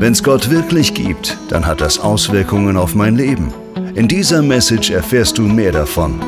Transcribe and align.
Wenn 0.00 0.12
es 0.12 0.22
Gott 0.22 0.48
wirklich 0.48 0.94
gibt, 0.94 1.36
dann 1.48 1.66
hat 1.66 1.80
das 1.80 1.98
Auswirkungen 1.98 2.76
auf 2.76 2.94
mein 2.94 3.16
Leben. 3.16 3.52
In 3.96 4.06
dieser 4.06 4.42
Message 4.42 4.90
erfährst 4.90 5.38
du 5.38 5.42
mehr 5.42 5.72
davon. 5.72 6.20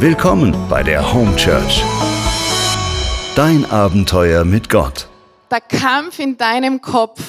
Willkommen 0.00 0.52
bei 0.68 0.82
der 0.82 1.14
Home 1.14 1.36
Church. 1.36 1.84
Dein 3.36 3.64
Abenteuer 3.70 4.44
mit 4.44 4.68
Gott. 4.68 5.06
Der 5.52 5.60
Kampf 5.60 6.18
in 6.18 6.36
deinem 6.36 6.80
Kopf. 6.80 7.22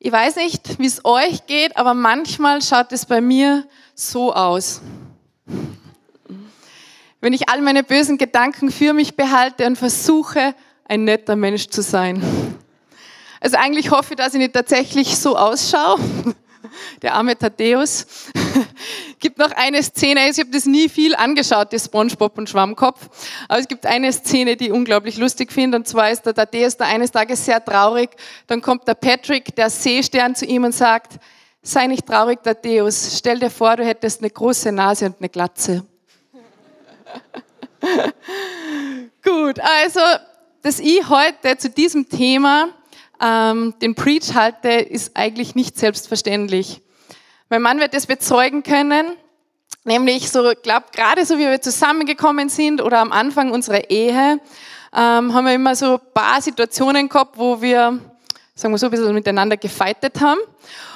Ich 0.00 0.10
weiß 0.10 0.34
nicht, 0.36 0.80
wie 0.80 0.86
es 0.86 1.04
euch 1.04 1.46
geht, 1.46 1.76
aber 1.76 1.94
manchmal 1.94 2.62
schaut 2.62 2.90
es 2.90 3.06
bei 3.06 3.20
mir 3.20 3.64
so 3.94 4.34
aus. 4.34 4.80
Wenn 7.20 7.32
ich 7.32 7.48
all 7.48 7.60
meine 7.60 7.84
bösen 7.84 8.18
Gedanken 8.18 8.72
für 8.72 8.92
mich 8.92 9.14
behalte 9.14 9.66
und 9.66 9.78
versuche, 9.78 10.56
ein 10.84 11.04
netter 11.04 11.36
Mensch 11.36 11.68
zu 11.68 11.80
sein. 11.80 12.20
Also 13.40 13.56
eigentlich 13.56 13.90
hoffe 13.90 14.12
ich, 14.12 14.16
dass 14.16 14.34
ich 14.34 14.38
nicht 14.38 14.52
tatsächlich 14.52 15.16
so 15.16 15.36
ausschaue. 15.36 15.98
Der 17.02 17.14
arme 17.14 17.36
Thaddeus. 17.36 18.06
gibt 19.20 19.38
noch 19.38 19.52
eine 19.52 19.82
Szene, 19.82 20.28
ich 20.28 20.38
habe 20.38 20.50
das 20.50 20.66
nie 20.66 20.88
viel 20.88 21.14
angeschaut, 21.14 21.72
das 21.72 21.84
Spongebob 21.84 22.36
und 22.38 22.48
Schwammkopf, 22.48 23.08
aber 23.48 23.60
es 23.60 23.68
gibt 23.68 23.86
eine 23.86 24.12
Szene, 24.12 24.56
die 24.56 24.66
ich 24.66 24.72
unglaublich 24.72 25.16
lustig 25.18 25.52
finde, 25.52 25.78
und 25.78 25.86
zwar 25.86 26.10
ist 26.10 26.22
der 26.26 26.34
Thaddeus 26.34 26.76
da 26.76 26.86
eines 26.86 27.12
Tages 27.12 27.44
sehr 27.44 27.64
traurig, 27.64 28.10
dann 28.46 28.60
kommt 28.62 28.88
der 28.88 28.94
Patrick, 28.94 29.54
der 29.56 29.70
Seestern, 29.70 30.34
zu 30.34 30.46
ihm 30.46 30.64
und 30.64 30.74
sagt, 30.74 31.18
sei 31.62 31.86
nicht 31.86 32.06
traurig, 32.06 32.42
Thaddeus, 32.42 33.16
stell 33.18 33.38
dir 33.38 33.50
vor, 33.50 33.76
du 33.76 33.84
hättest 33.84 34.20
eine 34.20 34.30
große 34.30 34.72
Nase 34.72 35.06
und 35.06 35.16
eine 35.18 35.28
Glatze. 35.28 35.84
Gut, 39.22 39.60
also, 39.60 40.00
dass 40.62 40.80
ich 40.80 41.08
heute 41.08 41.56
zu 41.58 41.68
diesem 41.70 42.08
Thema 42.08 42.68
ähm, 43.20 43.74
den 43.82 43.94
Preach 43.94 44.34
halte, 44.34 44.68
ist 44.68 45.16
eigentlich 45.16 45.54
nicht 45.54 45.78
selbstverständlich. 45.78 46.82
Mein 47.48 47.62
Mann 47.62 47.80
wird 47.80 47.94
das 47.94 48.06
bezeugen 48.06 48.62
können, 48.62 49.16
nämlich 49.84 50.30
so, 50.30 50.52
glaube 50.62 50.86
gerade 50.92 51.24
so 51.26 51.36
wie 51.36 51.46
wir 51.46 51.60
zusammengekommen 51.60 52.48
sind 52.48 52.80
oder 52.80 52.98
am 52.98 53.12
Anfang 53.12 53.50
unserer 53.50 53.90
Ehe, 53.90 54.40
ähm, 54.92 55.34
haben 55.34 55.44
wir 55.44 55.54
immer 55.54 55.74
so 55.74 55.98
paar 55.98 56.40
Situationen 56.40 57.08
gehabt, 57.08 57.38
wo 57.38 57.60
wir, 57.60 57.98
sagen 58.54 58.74
wir 58.74 58.78
so, 58.78 58.86
ein 58.86 58.90
bisschen 58.90 59.14
miteinander 59.14 59.56
gefeitet 59.56 60.20
haben. 60.20 60.40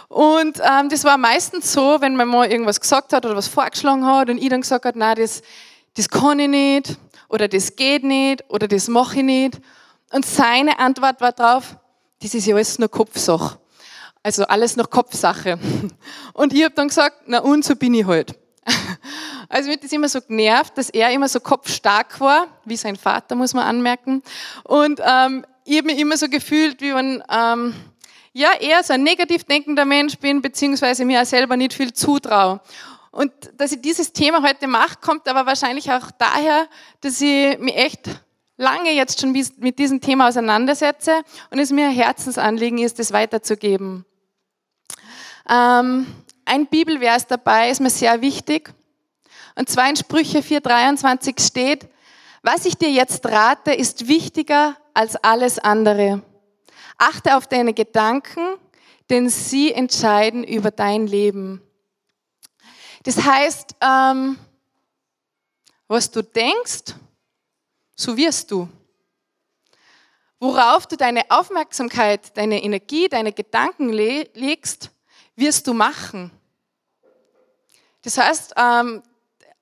Und 0.08 0.60
ähm, 0.60 0.88
das 0.88 1.04
war 1.04 1.18
meistens 1.18 1.72
so, 1.72 2.00
wenn 2.00 2.16
man 2.16 2.28
mal 2.28 2.50
irgendwas 2.50 2.80
gesagt 2.80 3.12
hat 3.12 3.26
oder 3.26 3.36
was 3.36 3.48
vorgeschlagen 3.48 4.06
hat 4.06 4.30
und 4.30 4.38
ich 4.38 4.48
dann 4.48 4.60
gesagt 4.60 4.84
hat, 4.84 4.96
nein, 4.96 5.16
das, 5.16 5.42
das 5.96 6.08
kann 6.08 6.38
ich 6.38 6.48
nicht 6.48 6.96
oder 7.28 7.48
das 7.48 7.74
geht 7.74 8.04
nicht 8.04 8.44
oder 8.48 8.68
das 8.68 8.88
mache 8.88 9.18
ich 9.18 9.24
nicht. 9.24 9.60
Und 10.12 10.24
seine 10.24 10.78
Antwort 10.78 11.20
war 11.20 11.32
drauf, 11.32 11.76
das 12.24 12.32
ist 12.32 12.46
ja 12.46 12.54
alles 12.54 12.78
nur 12.78 12.88
Kopfsache. 12.88 13.58
Also 14.22 14.44
alles 14.46 14.76
noch 14.76 14.88
Kopfsache. 14.88 15.58
Und 16.32 16.54
ich 16.54 16.64
habe 16.64 16.74
dann 16.74 16.88
gesagt, 16.88 17.24
na 17.26 17.40
und 17.40 17.64
so 17.64 17.76
bin 17.76 17.92
ich 17.94 18.06
halt. 18.06 18.34
Also 19.50 19.68
mir 19.68 19.74
hat 19.74 19.84
das 19.84 19.92
immer 19.92 20.08
so 20.08 20.20
genervt, 20.22 20.78
dass 20.78 20.88
er 20.88 21.10
immer 21.10 21.28
so 21.28 21.38
kopfstark 21.38 22.18
war, 22.18 22.46
wie 22.64 22.76
sein 22.76 22.96
Vater, 22.96 23.34
muss 23.34 23.52
man 23.52 23.64
anmerken. 23.64 24.22
Und 24.64 25.00
ähm, 25.04 25.44
ich 25.64 25.76
habe 25.76 25.86
mich 25.86 25.98
immer 25.98 26.16
so 26.16 26.28
gefühlt, 26.28 26.80
wie 26.80 26.94
wenn 26.94 27.22
ähm, 27.30 27.74
ja, 28.32 28.52
eher 28.58 28.82
so 28.82 28.94
ein 28.94 29.02
negativ 29.02 29.44
denkender 29.44 29.84
Mensch 29.84 30.18
bin, 30.18 30.40
beziehungsweise 30.40 31.04
mir 31.04 31.20
auch 31.20 31.26
selber 31.26 31.58
nicht 31.58 31.74
viel 31.74 31.92
zutraue. 31.92 32.62
Und 33.10 33.32
dass 33.58 33.70
ich 33.70 33.82
dieses 33.82 34.12
Thema 34.12 34.42
heute 34.42 34.66
mache, 34.66 34.96
kommt 35.00 35.28
aber 35.28 35.44
wahrscheinlich 35.44 35.92
auch 35.92 36.10
daher, 36.18 36.66
dass 37.02 37.20
ich 37.20 37.58
mich 37.58 37.76
echt 37.76 38.08
lange 38.56 38.92
jetzt 38.92 39.20
schon 39.20 39.32
mit 39.32 39.78
diesem 39.78 40.00
Thema 40.00 40.28
auseinandersetze 40.28 41.22
und 41.50 41.58
es 41.58 41.70
mir 41.70 41.86
ein 41.86 41.94
Herzensanliegen 41.94 42.78
ist, 42.78 42.98
das 42.98 43.12
weiterzugeben. 43.12 44.04
Ähm, 45.48 46.06
ein 46.44 46.66
Bibelvers 46.66 47.26
dabei 47.26 47.70
ist 47.70 47.80
mir 47.80 47.90
sehr 47.90 48.20
wichtig. 48.20 48.72
Und 49.56 49.68
zwar 49.68 49.88
in 49.88 49.96
Sprüche 49.96 50.38
4,23 50.38 51.40
steht, 51.40 51.88
was 52.42 52.66
ich 52.66 52.76
dir 52.76 52.90
jetzt 52.90 53.24
rate, 53.26 53.72
ist 53.72 54.08
wichtiger 54.08 54.76
als 54.92 55.16
alles 55.16 55.58
andere. 55.58 56.22
Achte 56.98 57.36
auf 57.36 57.46
deine 57.46 57.72
Gedanken, 57.72 58.56
denn 59.10 59.28
sie 59.28 59.72
entscheiden 59.72 60.44
über 60.44 60.70
dein 60.70 61.06
Leben. 61.06 61.62
Das 63.04 63.24
heißt, 63.24 63.76
ähm, 63.80 64.38
was 65.88 66.10
du 66.10 66.22
denkst, 66.22 66.94
so 67.94 68.16
wirst 68.16 68.50
du. 68.50 68.68
Worauf 70.40 70.86
du 70.86 70.96
deine 70.96 71.22
Aufmerksamkeit, 71.30 72.36
deine 72.36 72.62
Energie, 72.62 73.08
deine 73.08 73.32
Gedanken 73.32 73.90
legst, 73.90 74.90
wirst 75.36 75.66
du 75.66 75.74
machen. 75.74 76.30
Das 78.02 78.18
heißt, 78.18 78.54
ähm, 78.56 79.02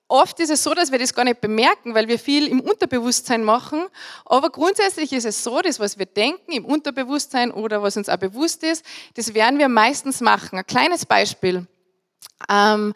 oft 0.09 0.41
ist 0.41 0.50
es 0.50 0.62
so, 0.62 0.75
dass 0.75 0.91
wir 0.91 0.98
das 0.98 1.15
gar 1.15 1.25
nicht 1.25 1.41
bemerken, 1.41 1.94
weil 1.94 2.09
wir 2.09 2.19
viel 2.19 2.48
im 2.48 2.60
Unterbewusstsein 2.60 3.44
machen. 3.44 3.87
Aber 4.25 4.50
grundsätzlich 4.50 5.12
ist 5.12 5.25
es 5.25 5.44
so, 5.44 5.60
dass 5.60 5.78
was 5.78 5.99
wir 5.99 6.06
denken 6.06 6.53
im 6.53 6.64
Unterbewusstsein 6.64 7.50
oder 7.53 7.82
was 7.82 7.97
uns 7.97 8.09
auch 8.09 8.19
bewusst 8.19 8.62
ist, 8.64 8.84
das 9.14 9.34
werden 9.34 9.59
wir 9.59 9.69
meistens 9.69 10.20
machen. 10.20 10.59
Ein 10.59 10.66
kleines 10.66 11.06
Beispiel. 11.06 11.66
Ähm, 12.49 12.93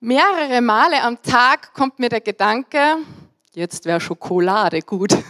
mehrere 0.00 0.60
Male 0.60 1.02
am 1.02 1.22
Tag 1.22 1.72
kommt 1.72 1.98
mir 1.98 2.10
der 2.10 2.20
Gedanke, 2.20 2.98
jetzt 3.56 3.86
wäre 3.86 4.00
Schokolade 4.00 4.82
gut. 4.82 5.12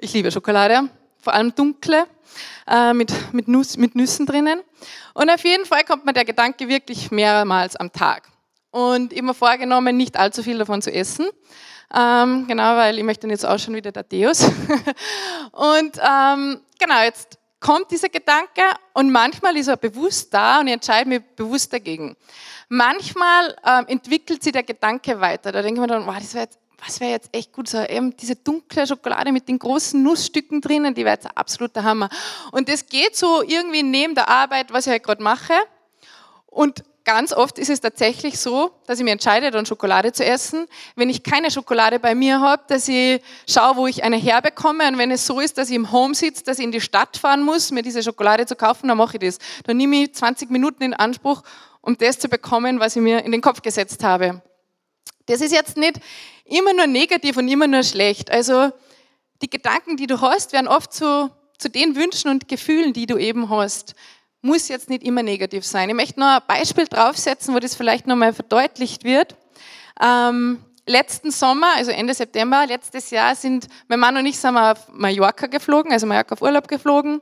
Ich 0.00 0.12
liebe 0.12 0.30
Schokolade, 0.30 0.90
vor 1.18 1.32
allem 1.32 1.54
dunkle, 1.54 2.06
äh, 2.68 2.92
mit, 2.92 3.10
mit, 3.32 3.48
Nuss, 3.48 3.78
mit 3.78 3.94
Nüssen 3.96 4.26
drinnen. 4.26 4.60
Und 5.14 5.30
auf 5.30 5.42
jeden 5.42 5.64
Fall 5.64 5.82
kommt 5.84 6.04
mir 6.04 6.12
der 6.12 6.26
Gedanke 6.26 6.68
wirklich 6.68 7.10
mehrmals 7.10 7.74
am 7.74 7.90
Tag. 7.90 8.28
Und 8.70 9.12
immer 9.14 9.32
vorgenommen, 9.32 9.96
nicht 9.96 10.18
allzu 10.18 10.42
viel 10.42 10.58
davon 10.58 10.82
zu 10.82 10.92
essen. 10.92 11.26
Ähm, 11.92 12.46
genau, 12.46 12.76
weil 12.76 12.98
ich 12.98 13.04
möchte 13.04 13.26
jetzt 13.28 13.46
auch 13.46 13.58
schon 13.58 13.74
wieder 13.74 13.90
der 13.90 14.02
Deus. 14.02 14.42
und 15.52 15.96
ähm, 15.96 16.60
genau, 16.78 17.02
jetzt 17.02 17.38
kommt 17.60 17.90
dieser 17.90 18.08
Gedanke 18.08 18.62
und 18.94 19.10
manchmal 19.10 19.56
ist 19.56 19.68
er 19.68 19.76
bewusst 19.76 20.32
da 20.32 20.60
und 20.60 20.68
ich 20.68 20.74
entscheide 20.74 21.08
mich 21.08 21.22
bewusst 21.36 21.72
dagegen. 21.72 22.16
Manchmal 22.68 23.56
ähm, 23.66 23.86
entwickelt 23.88 24.42
sich 24.42 24.52
der 24.52 24.62
Gedanke 24.62 25.20
weiter. 25.20 25.52
Da 25.52 25.62
denke 25.62 25.80
ich 25.80 25.80
mir 25.80 25.86
dann, 25.86 26.06
wow, 26.06 26.16
das 26.18 26.34
wäre 26.34 26.44
jetzt 26.44 26.58
was 26.84 27.00
wäre 27.00 27.10
jetzt 27.10 27.30
echt 27.32 27.52
gut, 27.52 27.68
so 27.68 27.82
eben 27.82 28.16
diese 28.16 28.36
dunkle 28.36 28.86
Schokolade 28.86 29.32
mit 29.32 29.48
den 29.48 29.58
großen 29.58 30.00
Nussstücken 30.00 30.60
drinnen, 30.60 30.94
die 30.94 31.04
wäre 31.04 31.14
jetzt 31.14 31.26
ein 31.26 31.36
absoluter 31.36 31.82
Hammer. 31.82 32.08
Und 32.52 32.68
das 32.68 32.86
geht 32.86 33.16
so 33.16 33.42
irgendwie 33.42 33.82
neben 33.82 34.14
der 34.14 34.28
Arbeit, 34.28 34.72
was 34.72 34.86
ich 34.86 34.92
halt 34.92 35.02
gerade 35.02 35.22
mache. 35.22 35.54
Und 36.46 36.84
ganz 37.08 37.32
oft 37.32 37.58
ist 37.58 37.70
es 37.70 37.80
tatsächlich 37.80 38.38
so, 38.38 38.70
dass 38.86 38.98
ich 38.98 39.04
mir 39.04 39.12
entscheide, 39.12 39.50
dann 39.50 39.64
Schokolade 39.64 40.12
zu 40.12 40.26
essen. 40.26 40.66
Wenn 40.94 41.08
ich 41.08 41.22
keine 41.22 41.50
Schokolade 41.50 41.98
bei 41.98 42.14
mir 42.14 42.38
habe, 42.38 42.64
dass 42.68 42.86
ich 42.86 43.22
schaue, 43.48 43.76
wo 43.76 43.86
ich 43.86 44.04
eine 44.04 44.18
herbekomme. 44.18 44.86
Und 44.86 44.98
wenn 44.98 45.10
es 45.10 45.26
so 45.26 45.40
ist, 45.40 45.56
dass 45.56 45.70
ich 45.70 45.76
im 45.76 45.90
Home 45.90 46.14
sitze, 46.14 46.44
dass 46.44 46.58
ich 46.58 46.64
in 46.66 46.70
die 46.70 46.82
Stadt 46.82 47.16
fahren 47.16 47.42
muss, 47.42 47.70
mir 47.70 47.80
diese 47.80 48.02
Schokolade 48.02 48.44
zu 48.44 48.56
kaufen, 48.56 48.88
dann 48.88 48.98
mache 48.98 49.16
ich 49.16 49.20
das. 49.20 49.38
Dann 49.64 49.78
nehme 49.78 50.02
ich 50.02 50.14
20 50.16 50.50
Minuten 50.50 50.82
in 50.82 50.92
Anspruch, 50.92 51.42
um 51.80 51.96
das 51.96 52.18
zu 52.18 52.28
bekommen, 52.28 52.78
was 52.78 52.94
ich 52.94 53.00
mir 53.00 53.24
in 53.24 53.32
den 53.32 53.40
Kopf 53.40 53.62
gesetzt 53.62 54.04
habe. 54.04 54.42
Das 55.24 55.40
ist 55.40 55.54
jetzt 55.54 55.78
nicht 55.78 56.00
immer 56.44 56.74
nur 56.74 56.88
negativ 56.88 57.38
und 57.38 57.48
immer 57.48 57.68
nur 57.68 57.84
schlecht. 57.84 58.30
Also 58.30 58.70
die 59.40 59.48
Gedanken, 59.48 59.96
die 59.96 60.06
du 60.06 60.20
hast, 60.20 60.52
werden 60.52 60.68
oft 60.68 60.92
zu, 60.92 61.30
zu 61.56 61.70
den 61.70 61.96
Wünschen 61.96 62.28
und 62.28 62.48
Gefühlen, 62.48 62.92
die 62.92 63.06
du 63.06 63.16
eben 63.16 63.48
hast. 63.48 63.94
Muss 64.40 64.68
jetzt 64.68 64.88
nicht 64.88 65.02
immer 65.02 65.24
negativ 65.24 65.66
sein. 65.66 65.88
Ich 65.88 65.96
möchte 65.96 66.20
noch 66.20 66.26
ein 66.26 66.42
Beispiel 66.46 66.86
draufsetzen, 66.86 67.54
wo 67.54 67.58
das 67.58 67.74
vielleicht 67.74 68.06
nochmal 68.06 68.32
verdeutlicht 68.32 69.02
wird. 69.02 69.34
Ähm, 70.00 70.64
letzten 70.86 71.32
Sommer, 71.32 71.74
also 71.74 71.90
Ende 71.90 72.14
September 72.14 72.64
letztes 72.66 73.10
Jahr, 73.10 73.34
sind 73.34 73.66
mein 73.88 73.98
Mann 73.98 74.16
und 74.16 74.26
ich 74.26 74.38
sind 74.38 74.56
auf 74.56 74.88
Mallorca 74.92 75.48
geflogen, 75.48 75.92
also 75.92 76.06
Mallorca 76.06 76.34
auf 76.34 76.42
Urlaub 76.42 76.68
geflogen. 76.68 77.20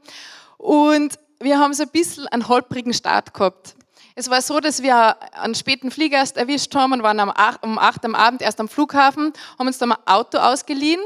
Und 0.58 1.18
wir 1.40 1.58
haben 1.58 1.72
so 1.72 1.84
ein 1.84 1.90
bisschen 1.90 2.26
einen 2.28 2.48
holprigen 2.48 2.92
Start 2.92 3.32
gehabt. 3.32 3.76
Es 4.14 4.28
war 4.28 4.42
so, 4.42 4.60
dass 4.60 4.82
wir 4.82 5.16
einen 5.32 5.54
späten 5.54 5.90
Flieger 5.90 6.18
erst 6.18 6.36
erwischt 6.36 6.74
haben 6.74 6.92
und 6.92 7.02
waren 7.02 7.20
um 7.20 7.32
8, 7.34 7.62
um 7.64 7.78
8 7.78 8.04
am 8.04 8.14
Abend 8.14 8.42
erst 8.42 8.60
am 8.60 8.68
Flughafen, 8.68 9.32
haben 9.58 9.66
uns 9.66 9.78
da 9.78 9.86
ein 9.86 9.94
Auto 10.06 10.38
ausgeliehen 10.38 11.00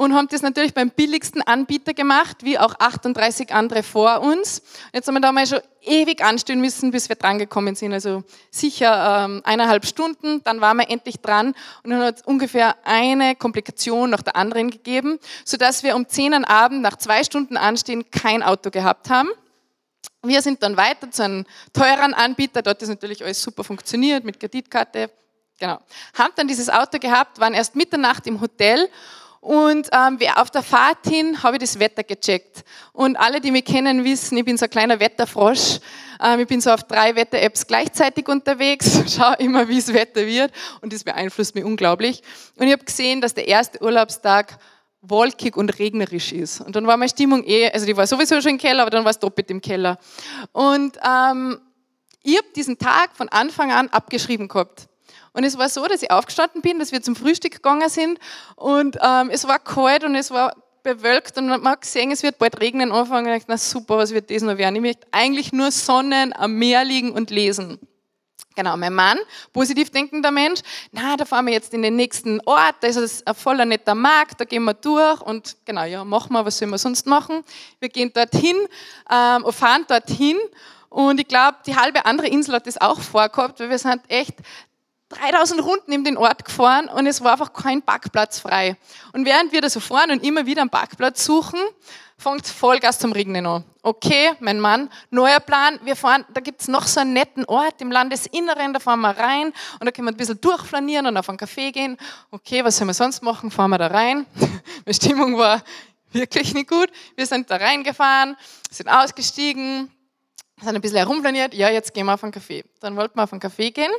und 0.00 0.14
haben 0.14 0.28
das 0.28 0.40
natürlich 0.40 0.72
beim 0.72 0.88
billigsten 0.88 1.42
Anbieter 1.42 1.92
gemacht, 1.92 2.38
wie 2.40 2.58
auch 2.58 2.74
38 2.78 3.52
andere 3.52 3.82
vor 3.82 4.22
uns. 4.22 4.62
Jetzt 4.94 5.06
haben 5.06 5.14
wir 5.14 5.20
da 5.20 5.30
mal 5.30 5.46
schon 5.46 5.60
ewig 5.82 6.24
anstehen 6.24 6.62
müssen, 6.62 6.90
bis 6.90 7.10
wir 7.10 7.16
drangekommen 7.16 7.74
sind. 7.74 7.92
Also 7.92 8.24
sicher 8.50 9.24
ähm, 9.26 9.42
eineinhalb 9.44 9.84
Stunden, 9.84 10.42
dann 10.42 10.62
waren 10.62 10.78
wir 10.78 10.88
endlich 10.88 11.20
dran 11.20 11.54
und 11.82 11.90
dann 11.90 12.00
hat 12.00 12.16
es 12.16 12.22
ungefähr 12.22 12.76
eine 12.84 13.36
Komplikation 13.36 14.08
nach 14.08 14.22
der 14.22 14.36
anderen 14.36 14.70
gegeben, 14.70 15.18
sodass 15.44 15.82
wir 15.82 15.94
um 15.94 16.08
10 16.08 16.32
am 16.32 16.44
Abend 16.46 16.80
nach 16.80 16.96
zwei 16.96 17.22
Stunden 17.22 17.58
Anstehen 17.58 18.10
kein 18.10 18.42
Auto 18.42 18.70
gehabt 18.70 19.10
haben. 19.10 19.28
Wir 20.22 20.40
sind 20.40 20.62
dann 20.62 20.78
weiter 20.78 21.10
zu 21.10 21.24
einem 21.24 21.44
teuren 21.74 22.14
Anbieter, 22.14 22.62
dort 22.62 22.80
ist 22.80 22.88
natürlich 22.88 23.22
alles 23.22 23.42
super 23.42 23.64
funktioniert 23.64 24.24
mit 24.24 24.40
Kreditkarte. 24.40 25.10
Genau. 25.58 25.78
Haben 26.14 26.32
dann 26.36 26.48
dieses 26.48 26.70
Auto 26.70 26.98
gehabt, 26.98 27.38
waren 27.38 27.52
erst 27.52 27.76
Mitternacht 27.76 28.26
im 28.26 28.40
Hotel 28.40 28.88
Und 29.40 29.88
ähm, 29.92 30.18
auf 30.36 30.50
der 30.50 30.62
Fahrt 30.62 31.06
hin 31.06 31.42
habe 31.42 31.56
ich 31.56 31.60
das 31.62 31.78
Wetter 31.78 32.04
gecheckt. 32.04 32.62
Und 32.92 33.16
alle, 33.16 33.40
die 33.40 33.50
mich 33.50 33.64
kennen, 33.64 34.04
wissen, 34.04 34.36
ich 34.36 34.44
bin 34.44 34.58
so 34.58 34.66
ein 34.66 34.70
kleiner 34.70 35.00
Wetterfrosch. 35.00 35.80
Ähm, 36.22 36.40
ich 36.40 36.46
bin 36.46 36.60
so 36.60 36.70
auf 36.70 36.84
drei 36.84 37.16
Wetter-Apps 37.16 37.66
gleichzeitig 37.66 38.28
unterwegs, 38.28 39.00
schaue 39.16 39.36
immer, 39.38 39.66
wie 39.68 39.76
das 39.76 39.92
Wetter 39.94 40.26
wird 40.26 40.52
und 40.82 40.92
das 40.92 41.04
beeinflusst 41.04 41.54
mich 41.54 41.64
unglaublich. 41.64 42.22
Und 42.56 42.66
ich 42.66 42.72
habe 42.72 42.84
gesehen, 42.84 43.22
dass 43.22 43.32
der 43.32 43.48
erste 43.48 43.82
Urlaubstag 43.82 44.58
wolkig 45.00 45.56
und 45.56 45.78
regnerisch 45.78 46.32
ist. 46.32 46.60
Und 46.60 46.76
dann 46.76 46.86
war 46.86 46.98
meine 46.98 47.08
Stimmung 47.08 47.42
eh, 47.46 47.70
also 47.70 47.86
die 47.86 47.96
war 47.96 48.06
sowieso 48.06 48.38
schon 48.42 48.52
im 48.52 48.58
Keller, 48.58 48.82
aber 48.82 48.90
dann 48.90 49.04
war 49.04 49.10
es 49.10 49.18
doppelt 49.18 49.50
im 49.50 49.62
Keller. 49.62 49.98
Und 50.52 50.98
ähm, 50.98 51.58
ich 52.22 52.36
habe 52.36 52.48
diesen 52.54 52.76
Tag 52.76 53.16
von 53.16 53.30
Anfang 53.30 53.72
an 53.72 53.88
abgeschrieben 53.88 54.48
gehabt. 54.48 54.89
Und 55.32 55.44
es 55.44 55.56
war 55.58 55.68
so, 55.68 55.86
dass 55.86 56.02
ich 56.02 56.10
aufgestanden 56.10 56.62
bin, 56.62 56.78
dass 56.78 56.92
wir 56.92 57.02
zum 57.02 57.14
Frühstück 57.14 57.52
gegangen 57.52 57.88
sind 57.88 58.18
und 58.56 58.96
ähm, 59.00 59.30
es 59.30 59.46
war 59.46 59.58
kalt 59.58 60.04
und 60.04 60.14
es 60.14 60.30
war 60.30 60.54
bewölkt 60.82 61.36
und 61.38 61.48
man 61.48 61.68
hat 61.68 61.82
gesehen, 61.82 62.10
es 62.10 62.22
wird 62.22 62.38
bald 62.38 62.60
regnen 62.60 62.90
anfangen. 62.90 63.26
Ich 63.32 63.40
dachte, 63.40 63.46
na 63.48 63.58
super, 63.58 63.98
was 63.98 64.12
wird 64.12 64.30
das 64.30 64.42
noch 64.42 64.58
werden? 64.58 64.76
Ich 64.76 64.82
möchte 64.82 65.06
eigentlich 65.12 65.52
nur 65.52 65.70
Sonnen 65.70 66.32
am 66.32 66.54
Meer 66.54 66.84
liegen 66.84 67.12
und 67.12 67.30
lesen. 67.30 67.78
Genau, 68.56 68.76
mein 68.76 68.92
Mann, 68.92 69.18
positiv 69.52 69.90
denkender 69.90 70.32
Mensch, 70.32 70.60
na, 70.90 71.16
da 71.16 71.24
fahren 71.24 71.46
wir 71.46 71.52
jetzt 71.52 71.72
in 71.72 71.82
den 71.82 71.94
nächsten 71.94 72.40
Ort, 72.46 72.74
da 72.80 72.88
ist 72.88 73.26
ein 73.26 73.34
voller 73.34 73.64
netter 73.64 73.94
Markt, 73.94 74.40
da 74.40 74.44
gehen 74.44 74.64
wir 74.64 74.74
durch 74.74 75.20
und 75.20 75.56
genau, 75.64 75.84
ja, 75.84 76.04
machen 76.04 76.32
wir, 76.32 76.44
was 76.44 76.58
sollen 76.58 76.72
wir 76.72 76.78
sonst 76.78 77.06
machen? 77.06 77.44
Wir 77.78 77.88
gehen 77.88 78.12
dorthin, 78.12 78.56
ähm, 79.08 79.44
fahren 79.52 79.84
dorthin 79.86 80.36
und 80.88 81.20
ich 81.20 81.28
glaube, 81.28 81.58
die 81.64 81.76
halbe 81.76 82.04
andere 82.04 82.26
Insel 82.26 82.56
hat 82.56 82.66
das 82.66 82.80
auch 82.80 83.00
vorgehabt, 83.00 83.60
weil 83.60 83.70
wir 83.70 83.78
sind 83.78 84.02
echt 84.08 84.34
3000 85.10 85.62
Runden 85.64 85.92
in 85.92 86.04
den 86.04 86.16
Ort 86.16 86.44
gefahren 86.44 86.88
und 86.88 87.06
es 87.06 87.22
war 87.22 87.32
einfach 87.32 87.52
kein 87.52 87.82
Parkplatz 87.82 88.38
frei. 88.38 88.76
Und 89.12 89.26
während 89.26 89.52
wir 89.52 89.60
da 89.60 89.68
so 89.68 89.80
fahren 89.80 90.12
und 90.12 90.24
immer 90.24 90.46
wieder 90.46 90.60
einen 90.60 90.70
Parkplatz 90.70 91.24
suchen, 91.24 91.58
fängt 92.16 92.46
Vollgas 92.46 93.00
zum 93.00 93.10
Regnen 93.10 93.44
an. 93.44 93.64
Okay, 93.82 94.32
mein 94.38 94.60
Mann, 94.60 94.88
neuer 95.10 95.40
Plan, 95.40 95.80
wir 95.82 95.96
fahren, 95.96 96.24
da 96.32 96.40
gibt's 96.40 96.68
noch 96.68 96.86
so 96.86 97.00
einen 97.00 97.12
netten 97.12 97.44
Ort 97.46 97.80
im 97.80 97.90
Landesinneren, 97.90 98.72
da 98.72 98.78
fahren 98.78 99.00
wir 99.00 99.16
rein 99.16 99.52
und 99.80 99.86
da 99.86 99.90
können 99.90 100.06
wir 100.06 100.12
ein 100.12 100.16
bisschen 100.16 100.40
durchflanieren 100.40 101.06
und 101.06 101.16
auf 101.16 101.28
einen 101.28 101.38
Café 101.38 101.72
gehen. 101.72 101.96
Okay, 102.30 102.64
was 102.64 102.76
sollen 102.76 102.88
wir 102.88 102.94
sonst 102.94 103.22
machen? 103.22 103.50
Fahren 103.50 103.70
wir 103.70 103.78
da 103.78 103.88
rein. 103.88 104.26
Die 104.86 104.94
Stimmung 104.94 105.36
war 105.36 105.62
wirklich 106.12 106.54
nicht 106.54 106.68
gut. 106.68 106.88
Wir 107.16 107.26
sind 107.26 107.50
da 107.50 107.56
reingefahren, 107.56 108.36
sind 108.70 108.88
ausgestiegen, 108.88 109.90
sind 110.60 110.74
ein 110.76 110.80
bisschen 110.80 110.98
herumflaniert. 110.98 111.52
Ja, 111.54 111.68
jetzt 111.68 111.94
gehen 111.94 112.06
wir 112.06 112.14
auf 112.14 112.22
einen 112.22 112.32
Café. 112.32 112.64
Dann 112.78 112.94
wollten 112.96 113.18
wir 113.18 113.24
auf 113.24 113.32
einen 113.32 113.40
Café 113.42 113.72
gehen 113.72 113.90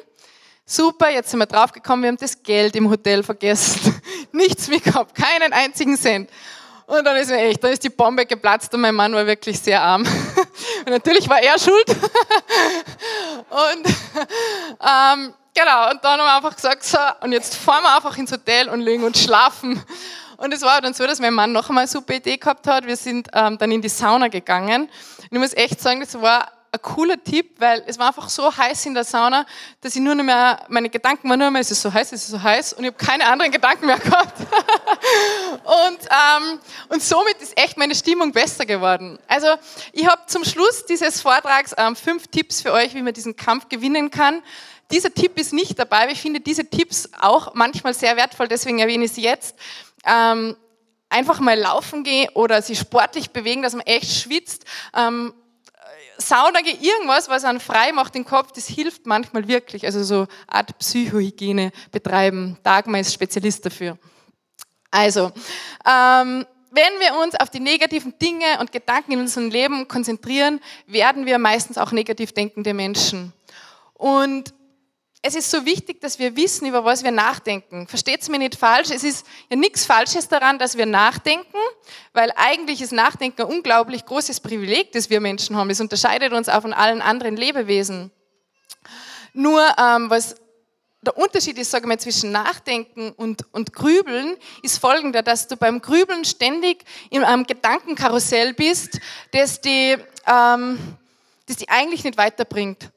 Super, 0.65 1.09
jetzt 1.09 1.29
sind 1.31 1.39
wir 1.39 1.45
draufgekommen, 1.45 2.03
wir 2.03 2.09
haben 2.09 2.17
das 2.17 2.41
Geld 2.41 2.75
im 2.75 2.89
Hotel 2.89 3.23
vergessen. 3.23 4.01
Nichts 4.31 4.67
mehr 4.67 4.79
gehabt, 4.79 5.15
keinen 5.15 5.51
einzigen 5.51 5.97
Cent. 5.97 6.29
Und 6.85 7.05
dann 7.05 7.15
ist 7.17 7.29
mir 7.29 7.37
echt, 7.37 7.63
dann 7.63 7.71
ist 7.71 7.83
die 7.83 7.89
Bombe 7.89 8.25
geplatzt 8.25 8.73
und 8.73 8.81
mein 8.81 8.93
Mann 8.93 9.13
war 9.13 9.25
wirklich 9.25 9.59
sehr 9.59 9.81
arm. 9.81 10.03
Und 10.85 10.89
natürlich 10.89 11.29
war 11.29 11.41
er 11.41 11.57
schuld. 11.57 11.85
Und 13.49 13.87
ähm, 13.87 15.33
genau, 15.53 15.91
und 15.91 16.03
dann 16.03 16.19
haben 16.19 16.25
wir 16.25 16.35
einfach 16.35 16.55
gesagt, 16.55 16.83
so, 16.83 16.97
und 17.21 17.31
jetzt 17.31 17.55
fahren 17.55 17.83
wir 17.83 17.95
einfach 17.95 18.17
ins 18.17 18.31
Hotel 18.31 18.67
und 18.69 18.81
liegen 18.81 19.03
und 19.03 19.17
schlafen. 19.17 19.81
Und 20.37 20.53
es 20.53 20.63
war 20.63 20.81
dann 20.81 20.93
so, 20.93 21.05
dass 21.05 21.19
mein 21.19 21.33
Mann 21.33 21.51
noch 21.51 21.69
einmal 21.69 21.83
eine 21.83 21.87
super 21.87 22.15
Idee 22.15 22.37
gehabt 22.37 22.65
hat. 22.65 22.87
Wir 22.87 22.95
sind 22.95 23.27
ähm, 23.33 23.57
dann 23.57 23.71
in 23.71 23.81
die 23.81 23.89
Sauna 23.89 24.27
gegangen. 24.27 24.83
Und 24.83 25.31
ich 25.31 25.39
muss 25.39 25.53
echt 25.53 25.79
sagen, 25.79 25.99
das 25.99 26.19
war 26.19 26.51
ein 26.73 26.81
cooler 26.81 27.21
Tipp, 27.21 27.55
weil 27.59 27.83
es 27.85 27.99
war 27.99 28.07
einfach 28.07 28.29
so 28.29 28.55
heiß 28.55 28.85
in 28.85 28.93
der 28.93 29.03
Sauna, 29.03 29.45
dass 29.81 29.93
ich 29.93 30.01
nur 30.01 30.15
noch 30.15 30.23
mehr, 30.23 30.65
meine 30.69 30.89
Gedanken 30.89 31.29
waren 31.29 31.39
nur 31.39 31.51
mehr, 31.51 31.59
es 31.59 31.69
ist 31.69 31.81
so 31.81 31.91
heiß, 31.91 32.13
es 32.13 32.23
ist 32.23 32.29
so 32.29 32.41
heiß 32.41 32.73
und 32.73 32.85
ich 32.85 32.93
habe 32.93 33.05
keine 33.05 33.27
anderen 33.27 33.51
Gedanken 33.51 33.87
mehr 33.87 33.99
gehabt. 33.99 34.39
und, 34.39 35.99
ähm, 35.99 36.59
und 36.87 37.03
somit 37.03 37.41
ist 37.41 37.57
echt 37.57 37.77
meine 37.77 37.93
Stimmung 37.93 38.31
besser 38.31 38.65
geworden. 38.65 39.19
Also 39.27 39.47
ich 39.91 40.07
habe 40.07 40.21
zum 40.27 40.45
Schluss 40.45 40.85
dieses 40.85 41.19
Vortrags 41.19 41.75
ähm, 41.77 41.97
fünf 41.97 42.27
Tipps 42.27 42.61
für 42.61 42.71
euch, 42.71 42.93
wie 42.95 43.01
man 43.01 43.13
diesen 43.13 43.35
Kampf 43.35 43.67
gewinnen 43.67 44.09
kann. 44.09 44.41
Dieser 44.91 45.13
Tipp 45.13 45.37
ist 45.37 45.51
nicht 45.51 45.77
dabei, 45.77 46.03
aber 46.03 46.11
ich 46.11 46.21
finde 46.21 46.39
diese 46.39 46.69
Tipps 46.69 47.09
auch 47.19 47.53
manchmal 47.53 47.93
sehr 47.93 48.15
wertvoll, 48.15 48.47
deswegen 48.47 48.79
erwähne 48.79 49.05
ich 49.05 49.11
sie 49.11 49.23
jetzt. 49.23 49.55
Ähm, 50.05 50.55
einfach 51.09 51.41
mal 51.41 51.59
laufen 51.59 52.05
gehen 52.05 52.29
oder 52.33 52.61
sich 52.61 52.79
sportlich 52.79 53.31
bewegen, 53.31 53.61
dass 53.61 53.73
man 53.73 53.85
echt 53.85 54.21
schwitzt. 54.21 54.63
Ähm, 54.95 55.33
Sauna, 56.21 56.59
irgendwas, 56.59 57.29
was 57.29 57.43
einen 57.43 57.59
frei 57.59 57.91
macht 57.91 58.15
den 58.15 58.25
Kopf, 58.25 58.51
das 58.53 58.67
hilft 58.67 59.05
manchmal 59.05 59.47
wirklich. 59.47 59.85
Also 59.85 60.03
so 60.03 60.27
Art 60.47 60.77
Psychohygiene 60.77 61.71
betreiben. 61.91 62.57
Dagmar 62.63 63.01
ist 63.01 63.13
Spezialist 63.13 63.65
dafür. 63.65 63.97
Also, 64.89 65.31
ähm, 65.85 66.45
wenn 66.73 66.99
wir 66.99 67.21
uns 67.21 67.35
auf 67.35 67.49
die 67.49 67.59
negativen 67.59 68.17
Dinge 68.17 68.59
und 68.59 68.71
Gedanken 68.71 69.13
in 69.13 69.19
unserem 69.19 69.49
Leben 69.49 69.87
konzentrieren, 69.87 70.61
werden 70.87 71.25
wir 71.25 71.37
meistens 71.37 71.77
auch 71.77 71.91
negativ 71.91 72.31
denkende 72.31 72.73
Menschen. 72.73 73.33
Und 73.93 74.53
es 75.23 75.35
ist 75.35 75.51
so 75.51 75.65
wichtig, 75.65 76.01
dass 76.01 76.17
wir 76.17 76.35
wissen, 76.35 76.67
über 76.67 76.83
was 76.83 77.03
wir 77.03 77.11
nachdenken. 77.11 77.87
Versteht 77.87 78.23
es 78.23 78.29
mir 78.29 78.39
nicht 78.39 78.55
falsch. 78.55 78.89
Es 78.89 79.03
ist 79.03 79.25
ja 79.49 79.55
nichts 79.55 79.85
Falsches 79.85 80.27
daran, 80.27 80.57
dass 80.57 80.77
wir 80.77 80.87
nachdenken, 80.87 81.57
weil 82.13 82.33
eigentlich 82.35 82.81
ist 82.81 82.91
Nachdenken 82.91 83.43
ein 83.43 83.47
unglaublich 83.47 84.05
großes 84.05 84.39
Privileg, 84.39 84.91
das 84.93 85.11
wir 85.11 85.19
Menschen 85.19 85.55
haben. 85.55 85.69
Es 85.69 85.79
unterscheidet 85.79 86.33
uns 86.33 86.49
auch 86.49 86.61
von 86.61 86.73
allen 86.73 87.01
anderen 87.01 87.37
Lebewesen. 87.37 88.09
Nur 89.33 89.63
ähm, 89.77 90.09
was 90.09 90.35
der 91.03 91.15
Unterschied 91.15 91.57
ist, 91.59 91.69
sage 91.69 91.83
ich 91.83 91.87
mal, 91.87 91.99
zwischen 91.99 92.31
Nachdenken 92.31 93.11
und, 93.11 93.45
und 93.53 93.73
Grübeln, 93.73 94.37
ist 94.63 94.79
folgender, 94.79 95.21
dass 95.21 95.47
du 95.47 95.55
beim 95.55 95.81
Grübeln 95.81 96.25
ständig 96.25 96.83
in 97.11 97.23
einem 97.23 97.45
Gedankenkarussell 97.45 98.53
bist, 98.53 98.99
das 99.31 99.61
die, 99.61 99.97
ähm, 100.25 100.79
das 101.45 101.57
die 101.57 101.69
eigentlich 101.69 102.03
nicht 102.03 102.17
weiterbringt 102.17 102.91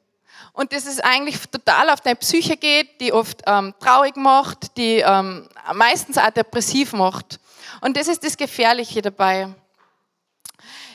und 0.54 0.72
das 0.72 0.86
ist 0.86 1.04
eigentlich 1.04 1.36
total 1.50 1.90
auf 1.90 2.00
deine 2.00 2.14
Psyche 2.14 2.56
geht, 2.56 3.00
die 3.00 3.12
oft 3.12 3.42
ähm, 3.44 3.74
traurig 3.80 4.16
macht, 4.16 4.76
die 4.76 4.98
ähm, 5.00 5.48
meistens 5.74 6.16
auch 6.16 6.30
depressiv 6.30 6.92
macht. 6.92 7.40
Und 7.80 7.96
das 7.96 8.06
ist 8.06 8.22
das 8.22 8.36
Gefährliche 8.36 9.02
dabei. 9.02 9.52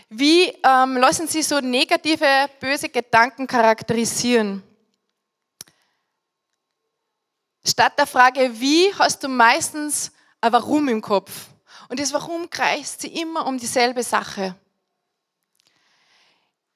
Wie 0.08 0.46
ähm, 0.64 0.96
lassen 0.96 1.28
Sie 1.28 1.44
so 1.44 1.60
negative, 1.60 2.50
böse 2.62 2.88
Gedanken 2.88 3.46
charakterisieren? 3.46 4.64
Statt 7.66 8.00
der 8.00 8.08
Frage, 8.08 8.50
wie, 8.62 8.94
hast 8.98 9.22
du 9.24 9.28
meistens 9.28 10.14
ein 10.40 10.54
Warum 10.54 10.88
im 10.88 11.02
Kopf. 11.02 11.48
Und 11.90 12.00
das 12.00 12.14
Warum 12.14 12.50
kreist 12.50 13.02
sie 13.02 13.10
immer 13.10 13.46
um 13.46 13.58
dieselbe 13.58 14.04
Sache. 14.04 14.56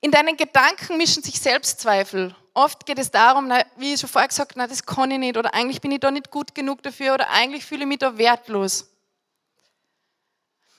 In 0.01 0.11
deinen 0.11 0.35
Gedanken 0.35 0.97
mischen 0.97 1.23
sich 1.23 1.39
Selbstzweifel 1.39 2.35
oft 2.53 2.85
geht 2.85 2.99
es 2.99 3.11
darum, 3.11 3.51
wie 3.77 3.93
ich 3.93 3.99
schon 3.99 4.09
vorher 4.09 4.27
gesagt 4.27 4.55
habe, 4.55 4.67
das 4.67 4.85
kann 4.85 5.11
ich 5.11 5.19
nicht 5.19 5.37
oder 5.37 5.53
eigentlich 5.53 5.81
bin 5.81 5.91
ich 5.91 5.99
da 5.99 6.11
nicht 6.11 6.31
gut 6.31 6.53
genug 6.55 6.83
dafür 6.83 7.15
oder 7.15 7.29
eigentlich 7.29 7.65
fühle 7.65 7.81
ich 7.81 7.87
mich 7.87 7.99
da 7.99 8.17
wertlos. 8.17 8.89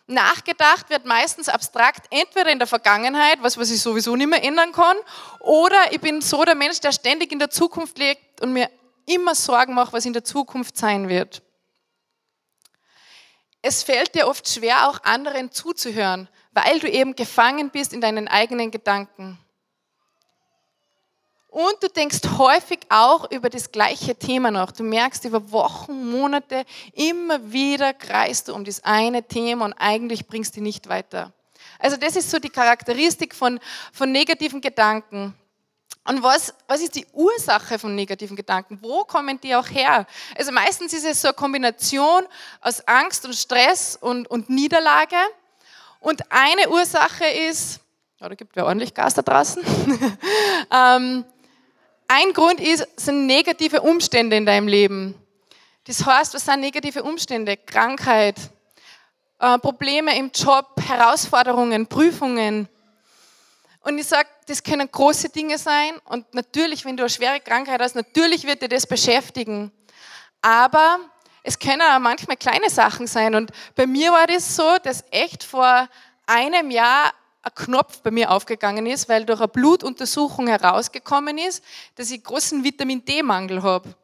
Nachgedacht 0.07 0.91
wird 0.91 1.07
meistens 1.07 1.49
abstrakt, 1.49 2.07
entweder 2.11 2.51
in 2.51 2.59
der 2.59 2.69
Vergangenheit, 2.69 3.39
was, 3.41 3.57
was 3.57 3.71
ich 3.71 3.81
sowieso 3.81 4.17
nicht 4.17 4.29
mehr 4.29 4.45
ändern 4.45 4.73
kann, 4.73 4.97
oder 5.41 5.93
ich 5.93 6.01
bin 6.01 6.21
so 6.21 6.45
der 6.45 6.55
Mensch, 6.55 6.79
der 6.81 6.93
ständig 6.93 7.33
in 7.33 7.39
der 7.39 7.49
Zukunft 7.49 7.97
lebt 7.97 8.43
und 8.43 8.53
mir 8.53 8.71
immer 9.07 9.35
Sorgen 9.35 9.75
macht, 9.75 9.95
was 9.95 10.05
in 10.05 10.13
der 10.13 10.25
Zukunft 10.25 10.77
sein 10.77 11.09
wird. 11.09 11.43
Es 13.63 13.83
fällt 13.83 14.15
dir 14.15 14.29
oft 14.29 14.47
schwer, 14.47 14.91
auch 14.91 15.03
anderen 15.05 15.51
zuzuhören, 15.51 16.29
weil 16.53 16.81
du 16.81 16.89
eben 16.89 17.17
gefangen 17.17 17.71
bist 17.71 17.95
in 17.95 18.03
deinen 18.03 18.29
eigenen 18.29 18.71
Gedanken. 18.71 19.39
Und 21.55 21.81
du 21.81 21.87
denkst 21.87 22.19
häufig 22.37 22.81
auch 22.89 23.31
über 23.31 23.49
das 23.49 23.71
gleiche 23.71 24.17
Thema 24.17 24.51
nach. 24.51 24.73
Du 24.73 24.83
merkst 24.83 25.25
über 25.25 25.53
Wochen, 25.53 26.11
Monate, 26.11 26.65
immer 26.95 27.53
wieder 27.53 27.95
kreist 27.95 28.49
du 28.49 28.55
um 28.55 28.65
das 28.65 28.83
eine 28.83 29.23
Thema 29.23 29.67
und 29.67 29.73
eigentlich 29.75 30.27
bringst 30.27 30.57
du 30.57 30.61
nicht 30.61 30.89
weiter. 30.89 31.33
Also 31.79 31.97
das 31.97 32.17
ist 32.17 32.29
so 32.29 32.41
die 32.41 32.49
Charakteristik 32.49 33.37
von, 33.37 33.61
von 33.93 34.11
negativen 34.11 34.61
Gedanken. 34.61 35.33
Und 36.03 36.25
was, 36.25 36.53
was 36.67 36.81
ist 36.81 36.97
die 36.97 37.07
Ursache 37.13 37.79
von 37.79 37.95
negativen 37.95 38.35
Gedanken? 38.35 38.81
Wo 38.83 39.05
kommen 39.05 39.41
die 39.41 39.55
auch 39.55 39.71
her? 39.71 40.09
Also 40.37 40.51
meistens 40.51 40.93
ist 40.93 41.05
es 41.05 41.23
so 41.23 41.29
eine 41.29 41.37
Kombination 41.37 42.25
aus 42.63 42.81
Angst 42.89 43.27
und 43.27 43.35
Stress 43.37 43.95
und, 43.95 44.29
und 44.29 44.51
Niederlage. 44.51 45.15
Und 46.01 46.21
eine 46.33 46.69
Ursache 46.69 47.27
ist, 47.27 47.79
ja, 48.19 48.29
da 48.29 48.35
gibt 48.35 48.57
es 48.57 48.61
ja 48.61 48.67
ordentlich 48.67 48.93
Gas 48.93 49.15
da 49.15 49.23
draußen, 49.23 49.63
ähm, 50.73 51.25
ein 52.09 52.33
Grund 52.33 52.61
ist, 52.61 52.87
sind 52.97 53.27
negative 53.27 53.83
Umstände 53.83 54.37
in 54.37 54.47
deinem 54.47 54.69
Leben. 54.69 55.15
Das 55.85 56.05
heißt, 56.05 56.35
was 56.35 56.45
sind 56.45 56.61
negative 56.61 57.03
Umstände? 57.03 57.57
Krankheit, 57.57 58.37
äh, 59.39 59.59
Probleme 59.59 60.17
im 60.17 60.31
Job, 60.35 60.81
Herausforderungen, 60.87 61.87
Prüfungen. 61.87 62.69
Und 63.81 63.99
ich 63.99 64.07
sage, 64.07 64.29
das 64.47 64.63
können 64.63 64.91
große 64.91 65.29
Dinge 65.29 65.59
sein. 65.59 65.99
Und 66.07 66.33
natürlich, 66.33 66.85
wenn 66.85 66.97
du 66.97 67.03
eine 67.03 67.11
schwere 67.11 67.41
Krankheit 67.41 67.81
hast, 67.81 67.95
natürlich 67.95 68.45
wird 68.45 68.63
dir 68.63 68.69
das 68.69 68.87
beschäftigen. 68.87 69.71
Aber 70.41 71.01
es 71.43 71.59
können 71.59 71.83
auch 71.83 71.99
manchmal 71.99 72.39
kleine 72.39 72.71
Sachen 72.71 73.07
sein. 73.07 73.35
Und 73.35 73.51
bei 73.75 73.87
mir 73.87 74.11
war 74.11 74.27
das 74.27 74.57
so, 74.57 74.77
dass 74.83 75.05
echt 75.11 75.45
vor 75.45 75.89
einem 76.27 76.71
Jahr 76.71 77.13
ein 77.45 77.55
Knopf 77.55 78.01
bei 78.01 78.11
mir 78.11 78.31
aufgegangen 78.31 78.87
ist, 78.87 79.09
weil 79.09 79.25
durch 79.25 79.41
eine 79.41 79.49
Blutuntersuchung 79.49 80.47
herausgekommen 80.47 81.39
ist, 81.39 81.63
dass 81.95 82.11
ich 82.11 82.23
großen 82.25 82.65
Vitamin 82.65 83.05
D-Mangel 83.05 83.63
habe. 83.63 83.95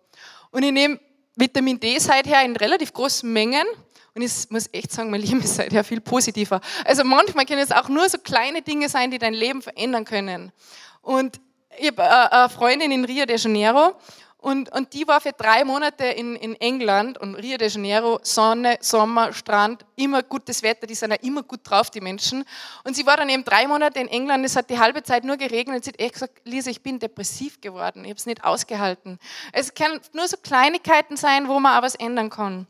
Und 0.50 0.62
ich 0.62 0.72
nehme 0.72 1.00
Vitamin 1.36 1.80
D 1.80 1.98
seither 1.98 2.42
in 2.44 2.54
relativ 2.56 2.92
großen 2.92 3.30
Mengen. 3.32 3.66
Und 4.14 4.22
ich 4.22 4.50
muss 4.50 4.68
echt 4.72 4.92
sagen, 4.92 5.10
mein 5.10 5.22
Leben 5.22 5.40
ist 5.40 5.56
seither 5.56 5.84
viel 5.84 6.00
positiver. 6.00 6.60
Also 6.84 7.04
manchmal 7.04 7.46
können 7.46 7.62
es 7.62 7.72
auch 7.72 7.88
nur 7.88 8.08
so 8.08 8.18
kleine 8.18 8.60
Dinge 8.60 8.88
sein, 8.88 9.10
die 9.10 9.18
dein 9.18 9.34
Leben 9.34 9.62
verändern 9.62 10.04
können. 10.04 10.52
Und 11.00 11.40
ich 11.78 11.86
habe 11.88 12.02
äh, 12.02 12.06
eine 12.06 12.48
Freundin 12.50 12.90
in 12.90 13.04
Rio 13.04 13.24
de 13.24 13.38
Janeiro 13.38 13.94
und, 14.40 14.72
und 14.72 14.94
die 14.94 15.06
war 15.06 15.20
für 15.20 15.32
drei 15.32 15.64
Monate 15.64 16.04
in, 16.04 16.34
in 16.36 16.54
England 16.60 17.18
und 17.18 17.34
Rio 17.34 17.58
de 17.58 17.68
Janeiro, 17.68 18.20
Sonne, 18.22 18.78
Sommer, 18.80 19.34
Strand, 19.34 19.84
immer 19.96 20.22
gutes 20.22 20.62
Wetter, 20.62 20.86
die 20.86 20.94
sind 20.94 21.10
ja 21.10 21.16
immer 21.16 21.42
gut 21.42 21.60
drauf, 21.62 21.90
die 21.90 22.00
Menschen. 22.00 22.44
Und 22.84 22.96
sie 22.96 23.04
war 23.04 23.18
dann 23.18 23.28
eben 23.28 23.44
drei 23.44 23.66
Monate 23.66 24.00
in 24.00 24.08
England, 24.08 24.46
es 24.46 24.56
hat 24.56 24.70
die 24.70 24.78
halbe 24.78 25.02
Zeit 25.02 25.24
nur 25.24 25.36
geregnet 25.36 25.76
und 25.76 25.84
sie 25.84 25.90
hat 25.90 26.00
echt 26.00 26.14
gesagt, 26.14 26.40
Lisa, 26.44 26.70
ich 26.70 26.82
bin 26.82 26.98
depressiv 26.98 27.60
geworden, 27.60 28.04
ich 28.04 28.10
habe 28.10 28.18
es 28.18 28.26
nicht 28.26 28.42
ausgehalten. 28.42 29.18
Es 29.52 29.74
können 29.74 30.00
nur 30.14 30.26
so 30.26 30.38
Kleinigkeiten 30.38 31.18
sein, 31.18 31.46
wo 31.46 31.60
man 31.60 31.78
auch 31.78 31.82
was 31.82 31.94
ändern 31.94 32.30
kann. 32.30 32.66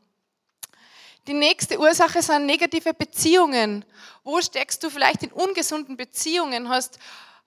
Die 1.29 1.35
nächste 1.35 1.79
Ursache 1.79 2.23
sind 2.23 2.47
negative 2.47 2.95
Beziehungen. 2.95 3.85
Wo 4.25 4.41
steckst 4.41 4.83
du 4.83 4.91
vielleicht 4.91 5.23
in 5.23 5.31
ungesunden 5.31 5.97
Beziehungen, 5.97 6.69
hast 6.69 6.99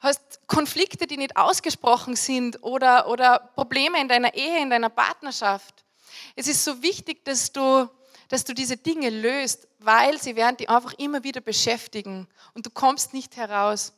hast 0.04 0.48
Konflikte, 0.48 1.08
die 1.08 1.18
nicht 1.18 1.38
ausgesprochen 1.38 2.16
sind 2.16 2.62
oder, 2.62 3.08
oder 3.08 3.40
Probleme 3.56 4.00
in 4.00 4.10
deiner 4.10 4.34
Ehe, 4.34 4.62
in 4.62 4.70
deiner 4.70 4.90
Partnerschaft. 4.90 5.86
Es 6.36 6.48
ist 6.48 6.64
so 6.64 6.82
wichtig, 6.84 7.24
dass 7.26 7.52
du, 7.52 7.90
dass 8.28 8.44
du 8.44 8.54
diese 8.54 8.78
Dinge 8.78 9.10
löst, 9.10 9.68
weil 9.80 10.22
sie 10.22 10.36
werden 10.36 10.58
dich 10.58 10.70
einfach 10.70 10.94
immer 10.94 11.24
wieder 11.24 11.42
beschäftigen 11.42 12.28
und 12.54 12.66
du 12.66 12.70
kommst 12.70 13.14
nicht 13.14 13.38
heraus. 13.38 13.94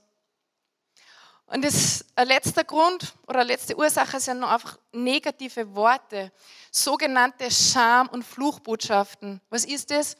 Und 1.47 1.63
das 1.63 2.05
ein 2.15 2.27
letzter 2.27 2.63
Grund 2.63 3.13
oder 3.27 3.43
letzte 3.43 3.77
Ursache 3.77 4.19
sind 4.19 4.43
einfach 4.43 4.79
negative 4.91 5.75
Worte, 5.75 6.31
sogenannte 6.71 7.51
Scham- 7.51 8.09
und 8.09 8.23
Fluchbotschaften. 8.23 9.41
Was 9.49 9.65
ist 9.65 9.91
das? 9.91 10.17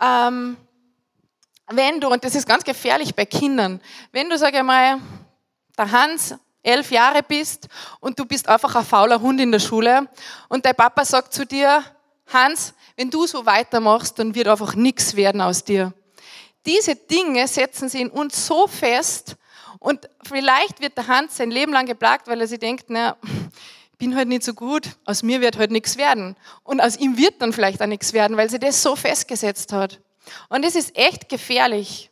Ähm, 0.00 0.56
wenn 1.70 2.00
du, 2.00 2.08
und 2.08 2.24
das 2.24 2.34
ist 2.34 2.46
ganz 2.46 2.64
gefährlich 2.64 3.14
bei 3.14 3.24
Kindern, 3.24 3.80
wenn 4.12 4.28
du, 4.28 4.36
sag 4.36 4.54
ich 4.54 4.62
mal, 4.62 4.98
der 5.78 5.90
Hans, 5.90 6.34
elf 6.62 6.90
Jahre 6.90 7.22
bist 7.22 7.68
und 8.00 8.18
du 8.18 8.26
bist 8.26 8.48
einfach 8.48 8.74
ein 8.74 8.84
fauler 8.84 9.20
Hund 9.20 9.40
in 9.40 9.50
der 9.50 9.60
Schule 9.60 10.08
und 10.48 10.66
dein 10.66 10.74
Papa 10.74 11.04
sagt 11.04 11.32
zu 11.32 11.46
dir, 11.46 11.82
Hans, 12.26 12.74
wenn 12.96 13.10
du 13.10 13.26
so 13.26 13.46
weitermachst, 13.46 14.18
dann 14.18 14.34
wird 14.34 14.46
einfach 14.46 14.74
nichts 14.74 15.16
werden 15.16 15.40
aus 15.40 15.64
dir. 15.64 15.92
Diese 16.66 16.94
Dinge 16.94 17.48
setzen 17.48 17.88
sie 17.88 18.02
in 18.02 18.10
uns 18.10 18.46
so 18.46 18.66
fest 18.66 19.36
und 19.78 20.10
vielleicht 20.22 20.80
wird 20.80 20.98
der 20.98 21.06
Hans 21.06 21.38
sein 21.38 21.50
Leben 21.50 21.72
lang 21.72 21.86
geplagt, 21.86 22.28
weil 22.28 22.40
er 22.40 22.46
sich 22.46 22.58
denkt, 22.58 22.86
na, 22.88 23.16
bin 23.96 24.14
halt 24.14 24.28
nicht 24.28 24.42
so 24.42 24.52
gut, 24.52 24.88
aus 25.06 25.22
mir 25.22 25.40
wird 25.40 25.56
halt 25.56 25.70
nichts 25.70 25.96
werden. 25.96 26.36
Und 26.62 26.80
aus 26.80 26.96
ihm 26.96 27.16
wird 27.16 27.40
dann 27.40 27.52
vielleicht 27.52 27.80
auch 27.82 27.86
nichts 27.86 28.12
werden, 28.12 28.36
weil 28.36 28.50
sie 28.50 28.58
das 28.58 28.82
so 28.82 28.96
festgesetzt 28.96 29.72
hat. 29.72 30.00
Und 30.48 30.64
es 30.64 30.74
ist 30.74 30.96
echt 30.96 31.28
gefährlich. 31.28 32.10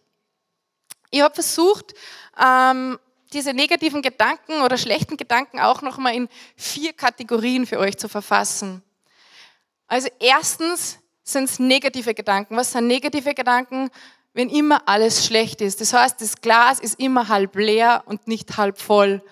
Ich 1.10 1.20
habe 1.20 1.34
versucht, 1.34 1.94
ähm, 2.42 2.98
diese 3.32 3.52
negativen 3.52 4.02
Gedanken 4.02 4.62
oder 4.62 4.76
schlechten 4.76 5.16
Gedanken 5.16 5.60
auch 5.60 5.82
nochmal 5.82 6.14
in 6.14 6.28
vier 6.56 6.92
Kategorien 6.92 7.66
für 7.66 7.78
euch 7.78 7.96
zu 7.96 8.08
verfassen. 8.08 8.82
Also 9.86 10.08
erstens 10.18 10.98
sind 11.22 11.44
es 11.44 11.58
negative 11.58 12.14
Gedanken. 12.14 12.56
Was 12.56 12.72
sind 12.72 12.86
negative 12.86 13.34
Gedanken? 13.34 13.90
Wenn 14.32 14.50
immer 14.50 14.82
alles 14.86 15.26
schlecht 15.26 15.60
ist. 15.60 15.80
Das 15.80 15.92
heißt, 15.92 16.20
das 16.20 16.40
Glas 16.40 16.80
ist 16.80 17.00
immer 17.00 17.28
halb 17.28 17.56
leer 17.56 18.02
und 18.06 18.28
nicht 18.28 18.56
halb 18.56 18.78
voll. 18.78 19.22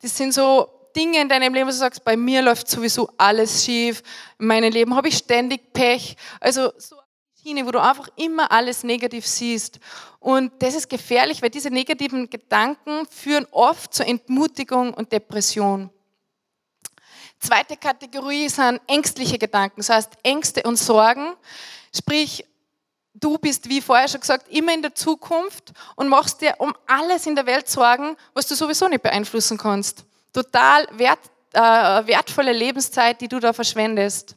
Das 0.00 0.16
sind 0.16 0.32
so 0.32 0.68
Dinge 0.96 1.20
in 1.20 1.28
deinem 1.28 1.54
Leben, 1.54 1.66
wo 1.66 1.70
du 1.70 1.76
sagst, 1.76 2.04
bei 2.04 2.16
mir 2.16 2.42
läuft 2.42 2.68
sowieso 2.68 3.08
alles 3.16 3.64
schief. 3.64 4.02
In 4.38 4.46
meinem 4.46 4.72
Leben 4.72 4.94
habe 4.94 5.08
ich 5.08 5.18
ständig 5.18 5.72
Pech. 5.72 6.16
Also 6.40 6.72
so 6.76 6.96
Schiene, 7.42 7.66
wo 7.66 7.72
du 7.72 7.82
einfach 7.82 8.08
immer 8.14 8.52
alles 8.52 8.84
negativ 8.84 9.26
siehst. 9.26 9.80
Und 10.20 10.52
das 10.62 10.74
ist 10.74 10.88
gefährlich, 10.88 11.42
weil 11.42 11.50
diese 11.50 11.70
negativen 11.70 12.30
Gedanken 12.30 13.04
führen 13.10 13.48
oft 13.50 13.92
zur 13.92 14.06
Entmutigung 14.06 14.94
und 14.94 15.10
Depression. 15.10 15.90
Zweite 17.40 17.76
Kategorie 17.76 18.48
sind 18.48 18.80
ängstliche 18.86 19.38
Gedanken, 19.38 19.80
das 19.80 19.88
heißt 19.88 20.12
Ängste 20.22 20.62
und 20.62 20.76
Sorgen. 20.76 21.34
Sprich, 21.92 22.46
du 23.12 23.36
bist, 23.38 23.68
wie 23.68 23.80
vorher 23.80 24.06
schon 24.06 24.20
gesagt, 24.20 24.46
immer 24.48 24.72
in 24.72 24.82
der 24.82 24.94
Zukunft 24.94 25.72
und 25.96 26.06
machst 26.06 26.40
dir 26.42 26.54
um 26.58 26.72
alles 26.86 27.26
in 27.26 27.34
der 27.34 27.46
Welt 27.46 27.68
Sorgen, 27.68 28.16
was 28.34 28.46
du 28.46 28.54
sowieso 28.54 28.86
nicht 28.86 29.02
beeinflussen 29.02 29.58
kannst. 29.58 30.04
Total 30.32 30.86
wert, 30.92 31.18
äh, 31.52 31.60
wertvolle 31.60 32.52
Lebenszeit, 32.52 33.20
die 33.20 33.26
du 33.26 33.40
da 33.40 33.52
verschwendest. 33.52 34.36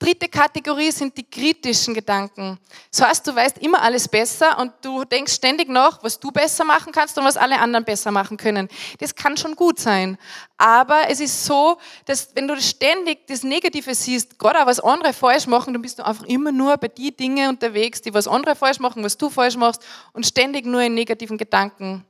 Dritte 0.00 0.30
Kategorie 0.30 0.90
sind 0.90 1.14
die 1.14 1.28
kritischen 1.28 1.92
Gedanken. 1.92 2.58
Das 2.90 3.06
heißt, 3.06 3.26
du 3.26 3.36
weißt 3.36 3.58
immer 3.58 3.82
alles 3.82 4.08
besser 4.08 4.58
und 4.58 4.72
du 4.80 5.04
denkst 5.04 5.34
ständig 5.34 5.68
nach, 5.68 6.02
was 6.02 6.18
du 6.18 6.30
besser 6.30 6.64
machen 6.64 6.90
kannst 6.90 7.18
und 7.18 7.24
was 7.24 7.36
alle 7.36 7.58
anderen 7.58 7.84
besser 7.84 8.10
machen 8.10 8.38
können. 8.38 8.66
Das 8.98 9.14
kann 9.14 9.36
schon 9.36 9.54
gut 9.54 9.78
sein. 9.78 10.16
Aber 10.56 11.10
es 11.10 11.20
ist 11.20 11.44
so, 11.44 11.76
dass 12.06 12.34
wenn 12.34 12.48
du 12.48 12.58
ständig 12.62 13.26
das 13.26 13.42
Negative 13.42 13.94
siehst, 13.94 14.42
auch 14.42 14.66
was 14.66 14.80
andere 14.80 15.12
falsch 15.12 15.46
machen, 15.46 15.74
dann 15.74 15.82
bist 15.82 15.98
du 15.98 16.06
einfach 16.06 16.24
immer 16.24 16.50
nur 16.50 16.78
bei 16.78 16.88
die 16.88 17.14
Dinge 17.14 17.50
unterwegs, 17.50 18.00
die 18.00 18.14
was 18.14 18.26
andere 18.26 18.56
falsch 18.56 18.80
machen, 18.80 19.04
was 19.04 19.18
du 19.18 19.28
falsch 19.28 19.56
machst 19.56 19.84
und 20.14 20.24
ständig 20.24 20.64
nur 20.64 20.80
in 20.80 20.94
negativen 20.94 21.36
Gedanken 21.36 22.06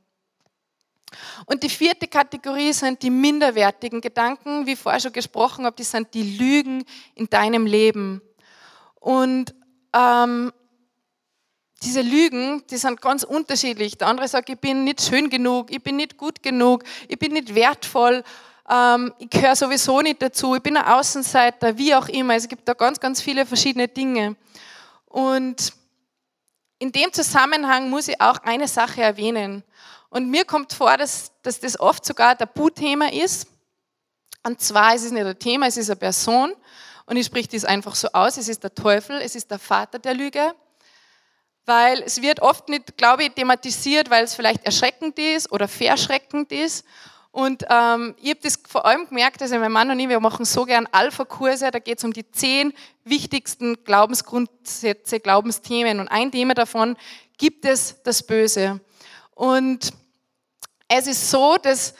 und 1.47 1.63
die 1.63 1.69
vierte 1.69 2.07
Kategorie 2.07 2.73
sind 2.73 3.03
die 3.03 3.11
minderwertigen 3.11 4.01
Gedanken, 4.01 4.67
wie 4.67 4.73
ich 4.73 4.79
vorher 4.79 5.01
schon 5.01 5.13
gesprochen 5.13 5.65
habe, 5.65 5.77
die 5.77 5.83
sind 5.83 6.13
die 6.15 6.37
Lügen 6.37 6.85
in 7.15 7.29
deinem 7.29 7.67
Leben. 7.67 8.23
Und 9.01 9.55
ähm, 9.93 10.53
diese 11.83 12.03
Lügen, 12.03 12.63
die 12.71 12.77
sind 12.77 13.01
ganz 13.01 13.23
unterschiedlich. 13.23 13.97
Der 13.97 14.09
andere 14.09 14.29
sagt, 14.29 14.51
ich 14.51 14.59
bin 14.59 14.85
nicht 14.85 15.01
schön 15.01 15.31
genug, 15.31 15.71
ich 15.71 15.83
bin 15.83 15.97
nicht 15.97 16.17
gut 16.17 16.43
genug, 16.43 16.85
ich 17.09 17.19
bin 17.19 17.33
nicht 17.33 17.55
wertvoll, 17.55 18.23
ähm, 18.69 19.13
ich 19.19 19.31
gehöre 19.31 19.57
sowieso 19.57 20.01
nicht 20.01 20.21
dazu, 20.21 20.55
ich 20.55 20.63
bin 20.63 20.77
ein 20.77 20.85
Außenseiter, 20.85 21.77
wie 21.79 21.95
auch 21.95 22.09
immer. 22.09 22.35
Es 22.35 22.47
gibt 22.47 22.69
da 22.69 22.75
ganz, 22.75 23.01
ganz 23.01 23.21
viele 23.21 23.47
verschiedene 23.47 23.89
Dinge. 23.89 24.37
Und 25.07 25.73
in 26.79 26.93
dem 26.93 27.13
Zusammenhang 27.13 27.91
muss 27.91 28.09
ich 28.09 28.21
auch 28.21 28.39
eine 28.43 28.69
Sache 28.69 29.03
erwähnen. 29.03 29.65
Und 30.11 30.29
mir 30.29 30.45
kommt 30.45 30.73
vor, 30.73 30.97
dass, 30.97 31.33
dass 31.43 31.61
das 31.61 31.79
oft 31.79 32.05
sogar 32.05 32.37
Tabuthema 32.37 33.09
ist. 33.09 33.47
Und 34.43 34.61
zwar 34.61 34.95
ist 34.95 35.05
es 35.05 35.13
nicht 35.13 35.25
ein 35.25 35.39
Thema, 35.39 35.67
es 35.67 35.77
ist 35.77 35.89
eine 35.89 35.97
Person. 35.97 36.53
Und 37.07 37.17
ich 37.17 37.27
spreche 37.27 37.49
das 37.49 37.65
einfach 37.65 37.95
so 37.95 38.09
aus. 38.13 38.37
Es 38.37 38.49
ist 38.49 38.63
der 38.63 38.75
Teufel, 38.75 39.21
es 39.23 39.35
ist 39.35 39.51
der 39.51 39.61
Vater 39.61 39.99
der 39.99 40.15
Lüge. 40.15 40.55
Weil 41.65 42.03
es 42.03 42.21
wird 42.21 42.41
oft 42.41 42.69
nicht, 42.69 42.97
glaube 42.97 43.25
ich, 43.25 43.31
thematisiert, 43.31 44.11
weil 44.11 44.25
es 44.25 44.35
vielleicht 44.35 44.65
erschreckend 44.65 45.19
ist 45.19 45.53
oder 45.53 45.69
verschreckend 45.69 46.51
ist. 46.51 46.85
Und 47.33 47.65
ähm, 47.71 48.17
ich 48.21 48.31
habe 48.31 48.41
das 48.43 48.59
vor 48.67 48.85
allem 48.87 49.07
gemerkt, 49.07 49.41
also 49.41 49.57
mein 49.59 49.71
Mann 49.71 49.91
und 49.91 50.01
ich, 50.01 50.09
wir 50.09 50.19
machen 50.19 50.45
so 50.45 50.65
gern 50.65 50.89
Alpha-Kurse, 50.91 51.71
da 51.71 51.79
geht 51.79 51.99
es 51.99 52.05
um 52.05 52.13
die 52.13 52.29
zehn 52.29 52.73
wichtigsten 53.05 53.85
Glaubensgrundsätze, 53.85 55.21
Glaubensthemen. 55.21 56.01
Und 56.01 56.09
ein 56.09 56.33
Thema 56.33 56.55
davon 56.55 56.97
gibt 57.39 57.65
es 57.65 58.03
das 58.03 58.25
Böse. 58.25 58.81
Und 59.41 59.95
es 60.87 61.07
ist 61.07 61.31
so, 61.31 61.57
dass, 61.57 61.95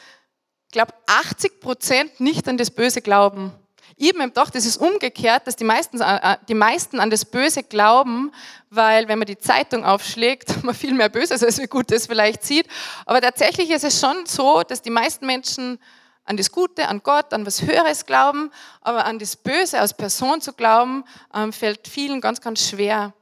ich 0.67 0.73
glaube, 0.73 0.93
80 1.07 1.59
Prozent 1.59 2.19
nicht 2.19 2.47
an 2.47 2.55
das 2.55 2.69
Böse 2.69 3.01
glauben. 3.01 3.51
Ich 3.97 4.13
mir 4.13 4.27
gedacht, 4.27 4.53
das 4.53 4.63
ist 4.67 4.77
umgekehrt, 4.77 5.47
dass 5.47 5.55
die 5.55 5.63
meisten, 5.63 5.99
äh, 6.01 6.37
die 6.47 6.53
meisten 6.53 6.99
an 6.99 7.09
das 7.09 7.25
Böse 7.25 7.63
glauben, 7.63 8.31
weil 8.69 9.07
wenn 9.07 9.17
man 9.17 9.25
die 9.25 9.39
Zeitung 9.39 9.83
aufschlägt, 9.83 10.63
man 10.63 10.75
viel 10.75 10.93
mehr 10.93 11.09
Böses 11.09 11.43
als 11.43 11.57
wie 11.57 11.65
Gutes 11.65 12.05
vielleicht 12.05 12.43
sieht. 12.43 12.67
Aber 13.07 13.19
tatsächlich 13.19 13.71
ist 13.71 13.85
es 13.85 13.99
schon 13.99 14.27
so, 14.27 14.61
dass 14.61 14.83
die 14.83 14.91
meisten 14.91 15.25
Menschen 15.25 15.79
an 16.25 16.37
das 16.37 16.51
Gute, 16.51 16.89
an 16.89 17.01
Gott, 17.01 17.33
an 17.33 17.47
was 17.47 17.63
Höheres 17.63 18.05
glauben, 18.05 18.51
aber 18.81 19.05
an 19.05 19.17
das 19.17 19.35
Böse 19.35 19.79
als 19.79 19.97
Person 19.97 20.41
zu 20.41 20.53
glauben, 20.53 21.05
ähm, 21.33 21.51
fällt 21.51 21.87
vielen 21.87 22.21
ganz, 22.21 22.39
ganz 22.39 22.69
schwer. 22.69 23.15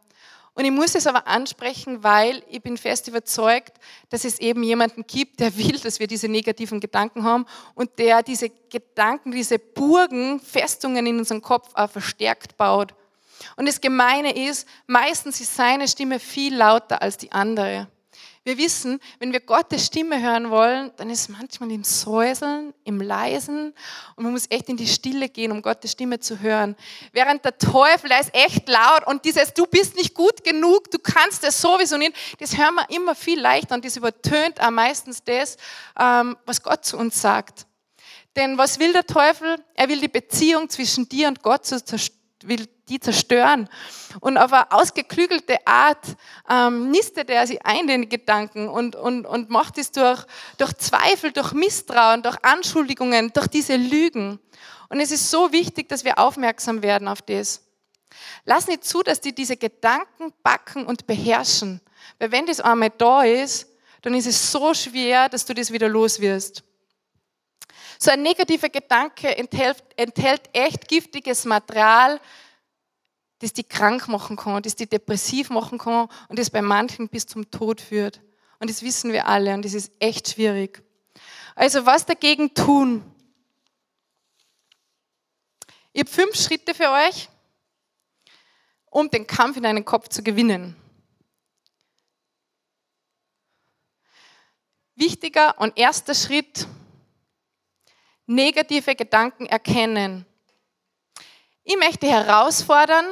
Und 0.60 0.66
ich 0.66 0.72
muss 0.72 0.94
es 0.94 1.08
aber 1.08 1.26
ansprechen, 1.26 2.04
weil 2.04 2.44
ich 2.50 2.62
bin 2.62 2.76
fest 2.76 3.08
überzeugt, 3.08 3.78
dass 4.10 4.26
es 4.26 4.40
eben 4.40 4.62
jemanden 4.62 5.08
gibt, 5.08 5.40
der 5.40 5.56
will, 5.56 5.80
dass 5.80 6.02
wir 6.02 6.08
diese 6.08 6.28
negativen 6.28 6.82
Gedanken 6.82 7.24
haben 7.24 7.46
und 7.76 7.98
der 7.98 8.24
diese 8.24 8.50
Gedanken, 8.70 9.32
diese 9.32 9.58
Burgen, 9.58 10.42
Festungen 10.42 11.06
in 11.06 11.18
unserem 11.18 11.42
Kopf 11.42 11.70
auch 11.76 11.90
verstärkt 11.90 12.58
baut. 12.58 12.94
Und 13.56 13.70
das 13.70 13.80
Gemeine 13.80 14.36
ist, 14.36 14.68
meistens 14.86 15.40
ist 15.40 15.56
seine 15.56 15.88
Stimme 15.88 16.20
viel 16.20 16.54
lauter 16.54 17.02
als 17.02 17.16
die 17.16 17.32
andere. 17.32 17.88
Wir 18.44 18.58
wissen, 18.58 19.00
wenn 19.20 19.34
wir 19.34 19.42
Gottes 19.42 19.86
Stimme 19.86 20.22
hören 20.22 20.50
wollen, 20.50 20.92
dann 20.96 21.10
ist 21.10 21.22
es 21.22 21.30
manchmal 21.30 21.72
im 21.72 21.84
Säuseln, 21.84 22.74
im 22.86 23.02
Leisen 23.02 23.74
und 24.16 24.24
man 24.24 24.32
muss 24.32 24.46
echt 24.50 24.70
in 24.70 24.78
die 24.78 24.88
Stille 24.88 25.28
gehen, 25.28 25.52
um 25.52 25.62
Gottes 25.62 25.92
Stimme 25.92 26.20
zu 26.20 26.40
hören. 26.40 26.76
Während 27.12 27.44
der 27.44 27.58
Teufel, 27.58 28.10
der 28.10 28.22
ist 28.22 28.34
echt 28.34 28.70
laut 28.70 29.06
und 29.08 29.26
dieses, 29.26 29.54
du 29.54 29.66
bist 29.66 29.98
nicht 29.98 30.14
gut 30.14 30.44
genug, 30.44 30.90
du 30.90 31.00
kannst 31.00 31.44
das 31.44 31.60
sowieso 31.62 31.98
nicht, 31.98 32.14
das 32.40 32.58
hören 32.58 32.76
wir 32.76 32.90
immer 32.90 33.14
viel 33.14 33.40
leichter 33.40 33.76
und 33.76 33.84
das 33.84 33.98
übertönt 33.98 34.60
am 34.62 34.76
meistens 34.76 35.24
das, 35.24 35.58
ähm, 36.00 36.38
was 36.46 36.64
Gott 36.64 36.86
zu 36.86 36.98
uns 36.98 37.22
sagt. 37.22 37.66
Denn 38.36 38.58
was 38.58 38.80
will 38.80 38.94
der 38.94 39.06
Teufel? 39.06 39.58
Er 39.74 39.90
will 39.90 40.00
die 40.00 40.08
Beziehung 40.08 40.70
zwischen 40.70 41.10
dir 41.10 41.28
und 41.28 41.44
Gott 41.44 41.66
zerstören 41.66 42.19
will 42.48 42.68
die 42.88 43.00
zerstören. 43.00 43.70
Und 44.20 44.38
auf 44.38 44.52
eine 44.54 44.72
ausgeklügelte 44.72 45.58
Art 45.66 46.06
ähm, 46.50 46.92
nistet 46.92 47.30
er 47.30 47.46
sie 47.46 47.62
ein, 47.62 47.88
den 47.88 48.10
Gedanken, 48.10 48.68
und, 48.68 48.96
und, 48.96 49.26
und 49.26 49.50
macht 49.50 49.78
es 49.78 49.92
durch, 49.92 50.26
durch 50.58 50.74
Zweifel, 50.78 51.32
durch 51.32 51.54
Misstrauen, 51.54 52.24
durch 52.24 52.38
Anschuldigungen, 52.44 53.32
durch 53.34 53.48
diese 53.48 53.76
Lügen. 53.76 54.40
Und 54.90 55.00
es 55.00 55.12
ist 55.12 55.30
so 55.30 55.52
wichtig, 55.52 55.88
dass 55.90 56.04
wir 56.04 56.18
aufmerksam 56.18 56.82
werden 56.82 57.08
auf 57.08 57.22
das. 57.22 57.64
Lass 58.46 58.68
nicht 58.68 58.84
zu, 58.84 59.04
dass 59.04 59.22
die 59.22 59.34
diese 59.34 59.58
Gedanken 59.58 60.34
backen 60.42 60.86
und 60.86 61.06
beherrschen. 61.06 61.82
Weil 62.18 62.32
wenn 62.32 62.46
das 62.48 62.60
einmal 62.60 62.92
da 62.98 63.24
ist, 63.24 63.68
dann 64.02 64.14
ist 64.14 64.28
es 64.28 64.52
so 64.52 64.74
schwer, 64.74 65.30
dass 65.30 65.46
du 65.46 65.54
das 65.54 65.72
wieder 65.72 65.90
los 65.90 66.20
wirst. 66.20 66.64
So 68.02 68.12
ein 68.12 68.22
negativer 68.22 68.70
Gedanke 68.70 69.36
enthält, 69.36 69.84
enthält 69.98 70.50
echt 70.54 70.88
giftiges 70.88 71.44
Material, 71.44 72.22
das 73.40 73.52
die 73.52 73.66
krank 73.66 74.08
machen 74.08 74.38
kann, 74.38 74.64
das 74.64 74.76
die 74.76 74.88
depressiv 74.88 75.50
machen 75.50 75.78
kann 75.78 76.08
und 76.30 76.40
das 76.40 76.50
bei 76.50 76.62
manchen 76.62 77.10
bis 77.10 77.28
zum 77.28 77.52
Tod 77.52 77.82
führt. 77.82 78.22
Und 78.60 78.70
das 78.70 78.84
wissen 78.84 79.12
wir 79.12 79.28
alle 79.28 79.54
und 79.54 79.66
das 79.66 79.74
ist 79.74 79.92
echt 80.00 80.30
schwierig. 80.30 80.82
Also 81.56 81.86
was 81.86 82.06
dagegen 82.06 82.54
tun? 82.54 83.04
Ich 85.92 86.00
habe 86.00 86.10
fünf 86.10 86.36
Schritte 86.36 86.74
für 86.74 86.90
euch, 86.92 87.28
um 88.86 89.10
den 89.10 89.28
Kampf 89.28 89.58
in 89.58 89.64
deinen 89.64 89.84
Kopf 89.84 90.08
zu 90.08 90.24
gewinnen. 90.24 90.78
Wichtiger 94.96 95.60
und 95.60 95.78
erster 95.78 96.16
Schritt 96.16 96.66
negative 98.30 98.96
Gedanken 98.96 99.48
erkennen. 99.48 100.26
Ich 101.64 101.78
möchte 101.78 102.08
herausfordern, 102.08 103.06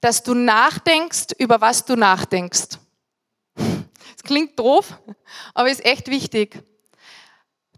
dass 0.00 0.22
du 0.22 0.34
nachdenkst, 0.34 1.34
über 1.38 1.60
was 1.60 1.84
du 1.84 1.96
nachdenkst. 1.96 2.78
Es 4.16 4.22
klingt 4.22 4.58
doof, 4.58 4.98
aber 5.52 5.70
ist 5.70 5.84
echt 5.84 6.08
wichtig. 6.08 6.62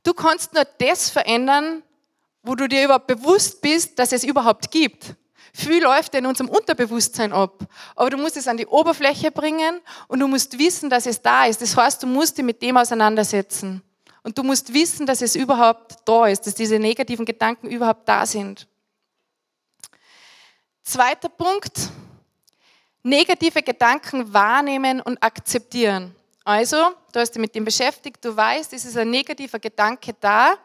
Du 0.03 0.13
kannst 0.13 0.53
nur 0.53 0.65
das 0.79 1.11
verändern, 1.11 1.83
wo 2.43 2.55
du 2.55 2.69
dir 2.69 2.85
überhaupt 2.85 3.07
bewusst 3.07 3.61
bist, 3.61 3.99
dass 3.99 4.13
es 4.13 4.23
überhaupt 4.23 4.71
gibt. 4.71 5.17
Viel 5.55 5.83
läuft 5.83 6.15
in 6.15 6.27
unserem 6.27 6.51
Unterbewusstsein 6.51 7.33
ab. 7.33 7.67
Aber 7.95 8.11
du 8.11 8.19
musst 8.19 8.37
es 8.37 8.47
an 8.47 8.59
die 8.59 8.67
Oberfläche 8.67 9.31
bringen 9.31 9.81
und 10.07 10.21
du 10.21 10.29
musst 10.29 10.59
wissen, 10.59 10.91
dass 10.91 11.07
es 11.07 11.23
da 11.23 11.47
ist. 11.47 11.63
Das 11.63 11.75
heißt, 11.75 12.03
du 12.03 12.07
musst 12.07 12.37
dich 12.37 12.45
mit 12.45 12.61
dem 12.61 12.77
auseinandersetzen. 12.77 13.83
Und 14.27 14.37
du 14.37 14.43
musst 14.43 14.75
wissen, 14.75 15.07
dass 15.07 15.23
es 15.23 15.37
überhaupt 15.37 15.99
da 16.05 16.27
ist, 16.27 16.49
dass 16.49 16.57
diese 16.57 16.81
negativen 16.81 17.25
Gedanken 17.25 17.69
überhaupt 17.69 18.09
da 18.09 18.27
sind. 18.27 18.67
Zweiter 20.83 21.29
Punkt, 21.29 21.91
negative 23.05 23.63
Gedanken 23.63 24.35
wahrnehmen 24.35 25.01
und 25.01 25.23
akzeptieren. 25.23 26.13
Also, 26.43 26.77
du 27.13 27.21
hast 27.21 27.37
dich 27.37 27.41
mit 27.41 27.55
dem 27.55 27.65
beschäftigt, 27.65 28.25
du 28.25 28.37
weißt, 28.37 28.73
es 28.73 28.85
ist 28.85 28.97
ein 28.97 29.11
negativer 29.11 29.61
Gedanke 29.61 30.13
da. 30.19 30.57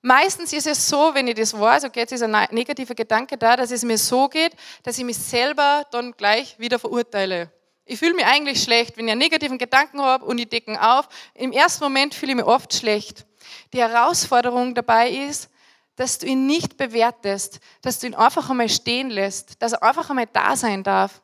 Meistens 0.00 0.54
ist 0.54 0.68
es 0.68 0.88
so, 0.88 1.12
wenn 1.12 1.28
ich 1.28 1.34
das 1.34 1.52
weiß, 1.52 1.84
okay, 1.84 2.00
jetzt 2.00 2.12
ist 2.12 2.22
ein 2.22 2.48
negativer 2.50 2.94
Gedanke 2.94 3.36
da, 3.36 3.58
dass 3.58 3.70
es 3.70 3.84
mir 3.84 3.98
so 3.98 4.26
geht, 4.26 4.56
dass 4.84 4.96
ich 4.96 5.04
mich 5.04 5.18
selber 5.18 5.86
dann 5.90 6.12
gleich 6.12 6.58
wieder 6.58 6.78
verurteile. 6.78 7.52
Ich 7.90 7.98
fühle 7.98 8.14
mich 8.14 8.24
eigentlich 8.24 8.62
schlecht, 8.62 8.96
wenn 8.96 9.08
ich 9.08 9.10
einen 9.10 9.18
negativen 9.18 9.58
Gedanken 9.58 10.00
habe 10.00 10.24
und 10.24 10.38
ich 10.38 10.48
decke 10.48 10.80
auf. 10.80 11.08
Im 11.34 11.50
ersten 11.50 11.82
Moment 11.82 12.14
fühle 12.14 12.30
ich 12.30 12.36
mich 12.36 12.44
oft 12.44 12.72
schlecht. 12.72 13.26
Die 13.72 13.80
Herausforderung 13.80 14.76
dabei 14.76 15.10
ist, 15.10 15.50
dass 15.96 16.18
du 16.18 16.26
ihn 16.26 16.46
nicht 16.46 16.76
bewertest, 16.76 17.58
dass 17.82 17.98
du 17.98 18.06
ihn 18.06 18.14
einfach 18.14 18.48
einmal 18.48 18.68
stehen 18.68 19.10
lässt, 19.10 19.60
dass 19.60 19.72
er 19.72 19.82
einfach 19.82 20.08
einmal 20.08 20.28
da 20.32 20.54
sein 20.54 20.84
darf. 20.84 21.20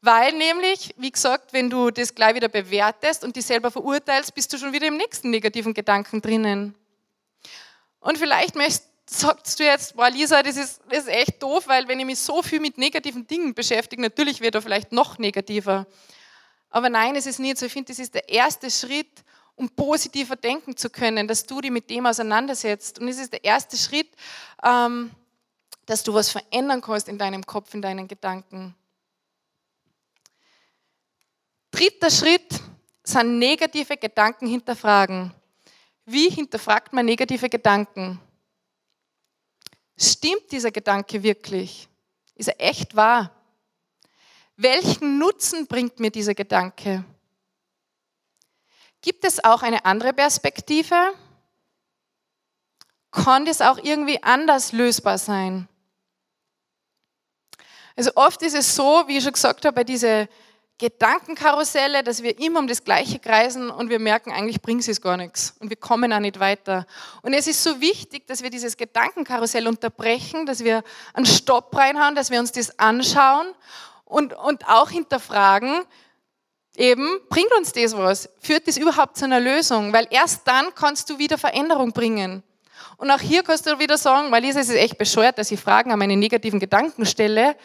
Weil 0.00 0.32
nämlich, 0.32 0.94
wie 0.96 1.10
gesagt, 1.10 1.52
wenn 1.52 1.68
du 1.68 1.90
das 1.90 2.14
gleich 2.14 2.34
wieder 2.34 2.48
bewertest 2.48 3.22
und 3.22 3.36
dich 3.36 3.44
selber 3.44 3.70
verurteilst, 3.70 4.34
bist 4.34 4.50
du 4.50 4.56
schon 4.56 4.72
wieder 4.72 4.86
im 4.86 4.96
nächsten 4.96 5.28
negativen 5.28 5.74
Gedanken 5.74 6.22
drinnen. 6.22 6.74
Und 8.00 8.16
vielleicht 8.16 8.54
möchtest 8.54 8.87
sagst 9.10 9.58
du 9.58 9.64
jetzt, 9.64 9.96
boah 9.96 10.10
Lisa, 10.10 10.42
das 10.42 10.56
ist, 10.56 10.80
das 10.88 11.00
ist 11.00 11.08
echt 11.08 11.42
doof, 11.42 11.66
weil 11.66 11.88
wenn 11.88 11.98
ich 12.00 12.06
mich 12.06 12.18
so 12.18 12.42
viel 12.42 12.60
mit 12.60 12.78
negativen 12.78 13.26
Dingen 13.26 13.54
beschäftige, 13.54 14.02
natürlich 14.02 14.40
wird 14.40 14.54
er 14.54 14.62
vielleicht 14.62 14.92
noch 14.92 15.18
negativer. 15.18 15.86
Aber 16.70 16.90
nein, 16.90 17.16
es 17.16 17.26
ist 17.26 17.38
nicht 17.38 17.58
so. 17.58 17.66
Ich 17.66 17.72
finde, 17.72 17.92
das 17.92 17.98
ist 17.98 18.14
der 18.14 18.28
erste 18.28 18.70
Schritt, 18.70 19.24
um 19.56 19.68
positiver 19.70 20.36
denken 20.36 20.76
zu 20.76 20.90
können, 20.90 21.26
dass 21.26 21.44
du 21.44 21.60
dich 21.60 21.70
mit 21.70 21.88
dem 21.90 22.06
auseinandersetzt. 22.06 22.98
Und 22.98 23.08
es 23.08 23.18
ist 23.18 23.32
der 23.32 23.44
erste 23.44 23.76
Schritt, 23.76 24.08
ähm, 24.62 25.10
dass 25.86 26.02
du 26.02 26.12
was 26.12 26.30
verändern 26.30 26.82
kannst 26.82 27.08
in 27.08 27.16
deinem 27.16 27.44
Kopf, 27.44 27.72
in 27.72 27.80
deinen 27.80 28.06
Gedanken. 28.06 28.74
Dritter 31.70 32.10
Schritt 32.10 32.60
sind 33.02 33.38
negative 33.38 33.96
Gedanken 33.96 34.46
hinterfragen. 34.46 35.32
Wie 36.04 36.28
hinterfragt 36.28 36.92
man 36.92 37.06
negative 37.06 37.48
Gedanken? 37.48 38.20
Stimmt 40.00 40.52
dieser 40.52 40.70
Gedanke 40.70 41.22
wirklich? 41.22 41.88
Ist 42.36 42.48
er 42.48 42.60
echt 42.60 42.94
wahr? 42.94 43.32
Welchen 44.56 45.18
Nutzen 45.18 45.66
bringt 45.66 45.98
mir 45.98 46.10
dieser 46.10 46.34
Gedanke? 46.34 47.04
Gibt 49.00 49.24
es 49.24 49.42
auch 49.42 49.62
eine 49.62 49.84
andere 49.84 50.12
Perspektive? 50.12 51.12
Kann 53.10 53.44
das 53.44 53.60
auch 53.60 53.78
irgendwie 53.78 54.22
anders 54.22 54.72
lösbar 54.72 55.18
sein? 55.18 55.68
Also 57.96 58.12
oft 58.14 58.42
ist 58.42 58.54
es 58.54 58.76
so, 58.76 59.04
wie 59.08 59.16
ich 59.16 59.24
schon 59.24 59.32
gesagt 59.32 59.64
habe, 59.64 59.74
bei 59.74 59.84
diesen 59.84 60.28
Gedankenkarusselle, 60.78 62.04
dass 62.04 62.22
wir 62.22 62.38
immer 62.38 62.60
um 62.60 62.68
das 62.68 62.84
Gleiche 62.84 63.18
kreisen 63.18 63.68
und 63.68 63.90
wir 63.90 63.98
merken, 63.98 64.30
eigentlich 64.30 64.62
bringt 64.62 64.86
es 64.86 65.00
gar 65.00 65.16
nichts 65.16 65.54
und 65.58 65.70
wir 65.70 65.76
kommen 65.76 66.12
auch 66.12 66.20
nicht 66.20 66.38
weiter. 66.38 66.86
Und 67.22 67.32
es 67.32 67.48
ist 67.48 67.64
so 67.64 67.80
wichtig, 67.80 68.28
dass 68.28 68.44
wir 68.44 68.50
dieses 68.50 68.76
Gedankenkarussell 68.76 69.66
unterbrechen, 69.66 70.46
dass 70.46 70.62
wir 70.62 70.84
einen 71.14 71.26
Stopp 71.26 71.76
reinhauen, 71.76 72.14
dass 72.14 72.30
wir 72.30 72.38
uns 72.38 72.52
das 72.52 72.78
anschauen 72.78 73.48
und, 74.04 74.34
und 74.34 74.68
auch 74.68 74.90
hinterfragen, 74.90 75.82
eben, 76.76 77.20
bringt 77.28 77.52
uns 77.58 77.72
das 77.72 77.96
was? 77.96 78.28
Führt 78.40 78.68
das 78.68 78.76
überhaupt 78.76 79.16
zu 79.16 79.24
einer 79.24 79.40
Lösung? 79.40 79.92
Weil 79.92 80.06
erst 80.10 80.46
dann 80.46 80.72
kannst 80.76 81.10
du 81.10 81.18
wieder 81.18 81.38
Veränderung 81.38 81.92
bringen. 81.92 82.44
Und 82.98 83.10
auch 83.10 83.20
hier 83.20 83.42
kannst 83.42 83.66
du 83.66 83.78
wieder 83.80 83.98
sagen, 83.98 84.30
weil 84.30 84.44
es 84.44 84.54
ist 84.54 84.70
echt 84.70 84.96
bescheuert, 84.96 85.38
dass 85.38 85.50
ich 85.50 85.58
Fragen 85.58 85.90
an 85.90 85.98
meine 85.98 86.16
negativen 86.16 86.60
Gedanken 86.60 87.04
stelle, 87.04 87.56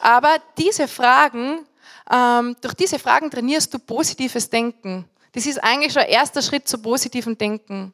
aber 0.00 0.36
diese 0.56 0.88
Fragen 0.88 1.66
ähm, 2.10 2.56
durch 2.60 2.74
diese 2.74 2.98
Fragen 2.98 3.30
trainierst 3.30 3.72
du 3.72 3.78
positives 3.78 4.50
Denken. 4.50 5.08
Das 5.32 5.46
ist 5.46 5.62
eigentlich 5.62 5.92
schon 5.92 6.02
erster 6.02 6.42
Schritt 6.42 6.66
zu 6.66 6.78
positivem 6.78 7.38
Denken. 7.38 7.92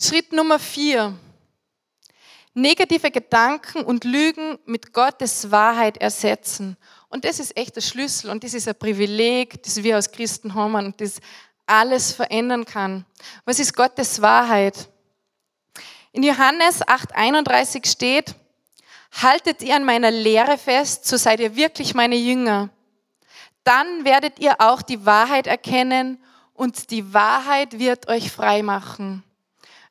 Schritt 0.00 0.32
Nummer 0.32 0.58
vier. 0.58 1.18
Negative 2.54 3.10
Gedanken 3.10 3.82
und 3.82 4.04
Lügen 4.04 4.58
mit 4.66 4.92
Gottes 4.92 5.50
Wahrheit 5.50 5.96
ersetzen. 5.98 6.76
Und 7.08 7.24
das 7.24 7.38
ist 7.38 7.56
echt 7.56 7.76
der 7.76 7.80
Schlüssel 7.80 8.30
und 8.30 8.42
das 8.42 8.54
ist 8.54 8.68
ein 8.68 8.78
Privileg, 8.78 9.62
das 9.62 9.82
wir 9.82 9.96
als 9.96 10.10
Christen 10.10 10.54
haben 10.54 10.74
und 10.74 11.00
das 11.00 11.20
alles 11.66 12.12
verändern 12.12 12.64
kann. 12.64 13.04
Was 13.44 13.58
ist 13.58 13.74
Gottes 13.74 14.20
Wahrheit? 14.22 14.88
In 16.12 16.22
Johannes 16.22 16.82
8:31 16.82 17.86
steht, 17.86 18.34
haltet 19.12 19.62
ihr 19.62 19.76
an 19.76 19.84
meiner 19.84 20.10
Lehre 20.10 20.58
fest, 20.58 21.06
so 21.06 21.16
seid 21.16 21.40
ihr 21.40 21.56
wirklich 21.56 21.94
meine 21.94 22.16
Jünger. 22.16 22.70
Dann 23.64 24.04
werdet 24.04 24.38
ihr 24.38 24.60
auch 24.60 24.82
die 24.82 25.04
Wahrheit 25.04 25.46
erkennen 25.46 26.22
und 26.54 26.90
die 26.90 27.12
Wahrheit 27.12 27.78
wird 27.78 28.08
euch 28.08 28.30
frei 28.30 28.62
machen. 28.62 29.22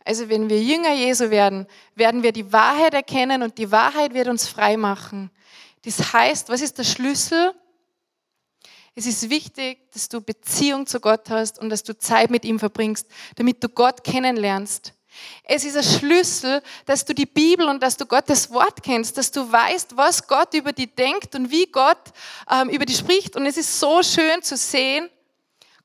Also 0.03 0.29
wenn 0.29 0.49
wir 0.49 0.61
Jünger 0.61 0.93
Jesu 0.93 1.29
werden, 1.29 1.67
werden 1.95 2.23
wir 2.23 2.31
die 2.31 2.51
Wahrheit 2.53 2.93
erkennen 2.93 3.43
und 3.43 3.57
die 3.57 3.71
Wahrheit 3.71 4.13
wird 4.13 4.29
uns 4.29 4.47
frei 4.47 4.77
machen. 4.77 5.31
Das 5.83 6.13
heißt, 6.13 6.49
was 6.49 6.61
ist 6.61 6.77
der 6.77 6.85
Schlüssel? 6.85 7.53
Es 8.95 9.05
ist 9.05 9.29
wichtig, 9.29 9.91
dass 9.91 10.09
du 10.09 10.21
Beziehung 10.21 10.87
zu 10.87 10.99
Gott 10.99 11.29
hast 11.29 11.59
und 11.59 11.69
dass 11.69 11.83
du 11.83 11.97
Zeit 11.97 12.31
mit 12.31 12.45
ihm 12.45 12.57
verbringst, 12.57 13.07
damit 13.35 13.63
du 13.63 13.69
Gott 13.69 14.03
kennenlernst. 14.03 14.93
Es 15.43 15.63
ist 15.63 15.77
ein 15.77 15.83
Schlüssel, 15.83 16.61
dass 16.85 17.05
du 17.05 17.13
die 17.13 17.25
Bibel 17.25 17.67
und 17.67 17.81
dass 17.81 17.97
du 17.97 18.05
Gottes 18.05 18.51
Wort 18.51 18.83
kennst, 18.83 19.17
dass 19.17 19.31
du 19.31 19.51
weißt, 19.51 19.95
was 19.95 20.27
Gott 20.27 20.53
über 20.53 20.73
die 20.73 20.87
denkt 20.87 21.35
und 21.35 21.51
wie 21.51 21.65
Gott 21.67 21.97
ähm, 22.51 22.69
über 22.69 22.85
die 22.85 22.93
spricht. 22.93 23.35
Und 23.35 23.45
es 23.45 23.57
ist 23.57 23.79
so 23.79 24.03
schön 24.03 24.41
zu 24.41 24.57
sehen, 24.57 25.09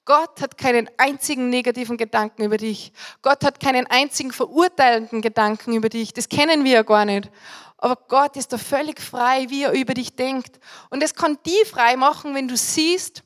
Gott 0.04 0.40
hat 0.40 0.58
keinen 0.58 0.90
einzigen 0.96 1.48
negativen 1.48 1.96
Gedanken 1.96 2.42
über 2.42 2.56
dich. 2.56 2.92
Gott 3.22 3.44
hat 3.44 3.60
keinen 3.60 3.86
einzigen 3.86 4.32
verurteilenden 4.32 5.22
Gedanken 5.22 5.74
über 5.74 5.88
dich. 5.88 6.12
Das 6.12 6.28
kennen 6.28 6.64
wir 6.64 6.72
ja 6.72 6.82
gar 6.82 7.04
nicht. 7.04 7.30
Aber 7.78 7.96
Gott 8.08 8.36
ist 8.36 8.52
da 8.52 8.58
völlig 8.58 9.00
frei, 9.00 9.46
wie 9.48 9.62
er 9.62 9.72
über 9.72 9.94
dich 9.94 10.16
denkt. 10.16 10.58
Und 10.90 11.02
es 11.02 11.14
kann 11.14 11.38
die 11.46 11.64
frei 11.66 11.96
machen, 11.96 12.34
wenn 12.34 12.48
du 12.48 12.56
siehst, 12.56 13.22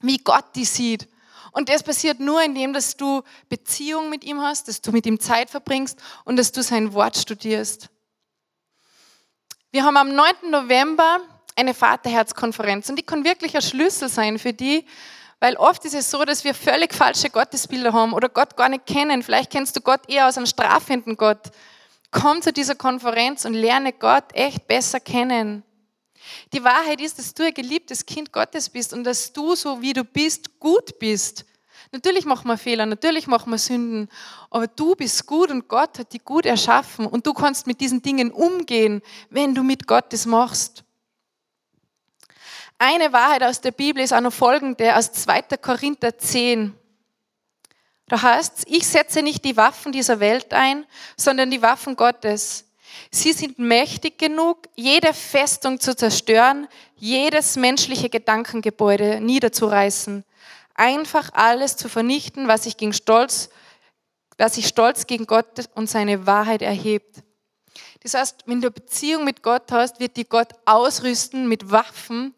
wie 0.00 0.18
Gott 0.18 0.44
die 0.54 0.64
sieht. 0.66 1.08
Und 1.56 1.70
das 1.70 1.82
passiert 1.82 2.20
nur, 2.20 2.42
indem 2.42 2.74
dass 2.74 2.98
du 2.98 3.22
Beziehung 3.48 4.10
mit 4.10 4.24
ihm 4.24 4.42
hast, 4.42 4.68
dass 4.68 4.82
du 4.82 4.92
mit 4.92 5.06
ihm 5.06 5.18
Zeit 5.18 5.48
verbringst 5.48 5.98
und 6.26 6.36
dass 6.36 6.52
du 6.52 6.62
sein 6.62 6.92
Wort 6.92 7.16
studierst. 7.16 7.88
Wir 9.70 9.82
haben 9.82 9.96
am 9.96 10.14
9. 10.14 10.50
November 10.50 11.18
eine 11.56 11.72
Vaterherzkonferenz 11.72 12.90
und 12.90 12.96
die 12.96 13.02
kann 13.02 13.24
wirklich 13.24 13.56
ein 13.56 13.62
Schlüssel 13.62 14.10
sein 14.10 14.38
für 14.38 14.52
die, 14.52 14.84
weil 15.40 15.56
oft 15.56 15.82
ist 15.86 15.94
es 15.94 16.10
so, 16.10 16.26
dass 16.26 16.44
wir 16.44 16.52
völlig 16.52 16.92
falsche 16.92 17.30
Gottesbilder 17.30 17.94
haben 17.94 18.12
oder 18.12 18.28
Gott 18.28 18.54
gar 18.58 18.68
nicht 18.68 18.84
kennen. 18.84 19.22
Vielleicht 19.22 19.50
kennst 19.50 19.74
du 19.76 19.80
Gott 19.80 20.02
eher 20.10 20.28
aus 20.28 20.36
einem 20.36 20.44
strafenden 20.44 21.16
Gott. 21.16 21.52
Komm 22.10 22.42
zu 22.42 22.52
dieser 22.52 22.74
Konferenz 22.74 23.46
und 23.46 23.54
lerne 23.54 23.94
Gott 23.94 24.24
echt 24.34 24.66
besser 24.68 25.00
kennen. 25.00 25.62
Die 26.52 26.62
Wahrheit 26.62 27.00
ist, 27.00 27.18
dass 27.18 27.34
du 27.34 27.44
ein 27.44 27.54
geliebtes 27.54 28.04
Kind 28.04 28.32
Gottes 28.32 28.68
bist 28.68 28.92
und 28.92 29.04
dass 29.04 29.32
du, 29.32 29.54
so 29.54 29.80
wie 29.80 29.92
du 29.92 30.04
bist, 30.04 30.58
gut 30.58 30.98
bist. 30.98 31.44
Natürlich 31.92 32.24
machen 32.24 32.48
wir 32.48 32.58
Fehler, 32.58 32.84
natürlich 32.86 33.26
machen 33.26 33.50
wir 33.50 33.58
Sünden, 33.58 34.08
aber 34.50 34.66
du 34.66 34.94
bist 34.94 35.26
gut 35.26 35.50
und 35.50 35.68
Gott 35.68 35.98
hat 35.98 36.12
dich 36.12 36.24
gut 36.24 36.44
erschaffen 36.44 37.06
und 37.06 37.26
du 37.26 37.32
kannst 37.32 37.66
mit 37.66 37.80
diesen 37.80 38.02
Dingen 38.02 38.30
umgehen, 38.32 39.02
wenn 39.30 39.54
du 39.54 39.62
mit 39.62 39.86
Gott 39.86 40.12
das 40.12 40.26
machst. 40.26 40.84
Eine 42.78 43.12
Wahrheit 43.12 43.42
aus 43.42 43.60
der 43.60 43.70
Bibel 43.70 44.02
ist 44.02 44.12
auch 44.12 44.20
noch 44.20 44.32
folgende 44.32 44.94
aus 44.96 45.12
2. 45.12 45.42
Korinther 45.62 46.18
10. 46.18 46.74
Da 48.08 48.22
heißt 48.22 48.58
es, 48.58 48.64
ich 48.66 48.86
setze 48.86 49.22
nicht 49.22 49.44
die 49.44 49.56
Waffen 49.56 49.92
dieser 49.92 50.20
Welt 50.20 50.52
ein, 50.52 50.86
sondern 51.16 51.50
die 51.50 51.62
Waffen 51.62 51.96
Gottes. 51.96 52.65
Sie 53.10 53.32
sind 53.32 53.58
mächtig 53.58 54.18
genug, 54.18 54.68
jede 54.74 55.14
Festung 55.14 55.80
zu 55.80 55.96
zerstören, 55.96 56.68
jedes 56.96 57.56
menschliche 57.56 58.08
Gedankengebäude 58.08 59.20
niederzureißen, 59.20 60.24
einfach 60.74 61.30
alles 61.32 61.76
zu 61.76 61.88
vernichten, 61.88 62.48
was 62.48 62.64
sich 62.64 62.76
gegen 62.76 62.92
Stolz, 62.92 63.50
was 64.38 64.54
sich 64.56 64.66
stolz 64.66 65.06
gegen 65.06 65.26
Gott 65.26 65.46
und 65.74 65.88
seine 65.88 66.26
Wahrheit 66.26 66.62
erhebt. 66.62 67.22
Das 68.02 68.14
heißt, 68.14 68.44
wenn 68.46 68.60
du 68.60 68.70
Beziehung 68.70 69.24
mit 69.24 69.42
Gott 69.42 69.72
hast, 69.72 69.98
wird 69.98 70.16
die 70.16 70.28
Gott 70.28 70.48
ausrüsten 70.64 71.48
mit 71.48 71.70
Waffen, 71.70 72.34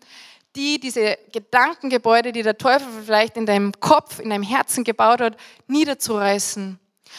die 0.56 0.80
diese 0.80 1.18
Gedankengebäude, 1.32 2.32
die 2.32 2.42
der 2.42 2.56
Teufel 2.56 2.88
vielleicht 3.04 3.36
in 3.36 3.46
deinem 3.46 3.72
Kopf, 3.78 4.18
in 4.18 4.30
deinem 4.30 4.42
Herzen 4.42 4.82
gebaut 4.82 5.20
hat, 5.20 5.36
niederzureißen. 5.66 6.78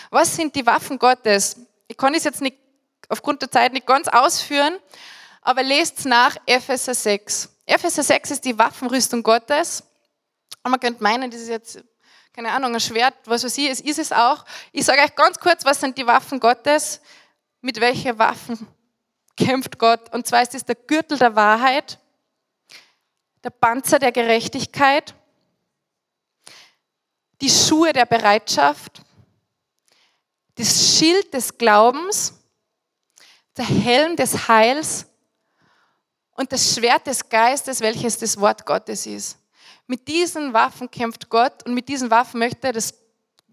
Was 0.10 0.36
sind 0.36 0.56
die 0.56 0.66
Waffen 0.66 1.00
Gottes? 1.00 1.58
Ich 1.88 1.98
kann 1.98 2.14
es 2.14 2.24
jetzt 2.24 2.42
nicht 2.42 2.58
aufgrund 3.10 3.42
der 3.42 3.52
Zeit 3.52 3.74
nicht 3.74 3.86
ganz 3.86 4.08
ausführen, 4.08 4.78
aber 5.42 5.64
lest 5.64 6.06
nach 6.06 6.38
Epheser 6.46 6.94
6. 6.94 7.50
Epheser 7.66 8.04
6 8.04 8.32
ist 8.32 8.46
die 8.46 8.58
Waffenrüstung 8.58 9.24
Gottes. 9.24 9.84
Und 10.64 10.72
man 10.72 10.80
könnte 10.80 11.04
meinen, 11.04 11.30
das 11.30 11.42
ist 11.42 11.50
jetzt, 11.50 11.84
keine 12.34 12.52
Ahnung, 12.52 12.74
ein 12.74 12.80
Schwert, 12.80 13.16
was 13.26 13.44
weiß 13.44 13.58
ich, 13.58 13.70
es 13.70 13.82
ist 13.82 14.00
es 14.00 14.12
auch. 14.12 14.46
Ich 14.72 14.86
sage 14.86 15.02
euch 15.02 15.16
ganz 15.16 15.40
kurz, 15.40 15.66
was 15.66 15.80
sind 15.80 15.98
die 15.98 16.06
Waffen 16.06 16.40
Gottes? 16.40 17.02
Mit 17.62 17.80
welchen 17.80 18.18
Waffen 18.18 18.68
kämpft 19.36 19.78
Gott? 19.80 20.14
Und 20.14 20.28
zwar 20.28 20.42
ist 20.42 20.56
es 20.56 20.66
der 20.66 20.76
Gürtel 20.76 21.18
der 21.18 21.36
Wahrheit, 21.36 22.00
der 23.44 23.50
Panzer 23.50 24.00
der 24.00 24.12
Gerechtigkeit, 24.12 25.16
die 27.42 27.50
Schuhe 27.50 27.94
der 27.94 28.06
Bereitschaft, 28.06 29.02
das 30.56 30.98
Schild 30.98 31.34
des 31.34 31.58
Glaubens, 31.58 32.39
der 33.60 33.68
Helm 33.68 34.16
des 34.16 34.48
Heils 34.48 35.06
und 36.32 36.52
das 36.52 36.74
Schwert 36.74 37.06
des 37.06 37.28
Geistes, 37.28 37.82
welches 37.82 38.18
das 38.18 38.40
Wort 38.40 38.66
Gottes 38.66 39.06
ist. 39.06 39.38
Mit 39.86 40.08
diesen 40.08 40.54
Waffen 40.54 40.90
kämpft 40.90 41.30
Gott 41.30 41.66
und 41.66 41.74
mit 41.74 41.90
diesen 41.90 42.10
Waffen 42.10 42.40
möchte, 42.40 42.72
das, 42.72 42.94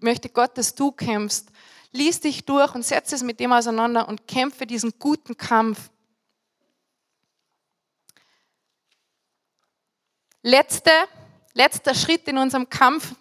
möchte 0.01 0.29
Gott, 0.29 0.57
dass 0.57 0.75
du 0.75 0.93
kämpfst. 0.93 1.49
Lies 1.91 2.21
dich 2.21 2.45
durch 2.45 2.75
und 2.75 2.85
setze 2.85 3.17
es 3.17 3.23
mit 3.23 3.41
dem 3.41 3.53
auseinander 3.53 4.07
und 4.07 4.29
kämpfe 4.29 4.67
diesen 4.67 4.97
guten 4.99 5.37
Kampf. 5.37 5.91
Letzte, 10.43 10.93
letzter 11.55 11.95
Schritt 11.95 12.29
in 12.29 12.39
unserem 12.39 12.69
Kampf. 12.69 13.13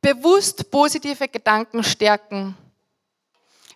Bewusst 0.00 0.70
positive 0.70 1.26
Gedanken 1.26 1.82
stärken. 1.82 2.56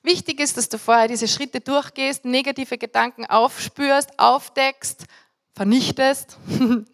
Wichtig 0.04 0.38
ist, 0.38 0.58
dass 0.58 0.68
du 0.68 0.76
vorher 0.76 1.08
diese 1.08 1.26
Schritte 1.26 1.60
durchgehst, 1.60 2.26
negative 2.26 2.76
Gedanken 2.76 3.24
aufspürst, 3.24 4.18
aufdeckst, 4.18 5.06
vernichtest. 5.54 6.36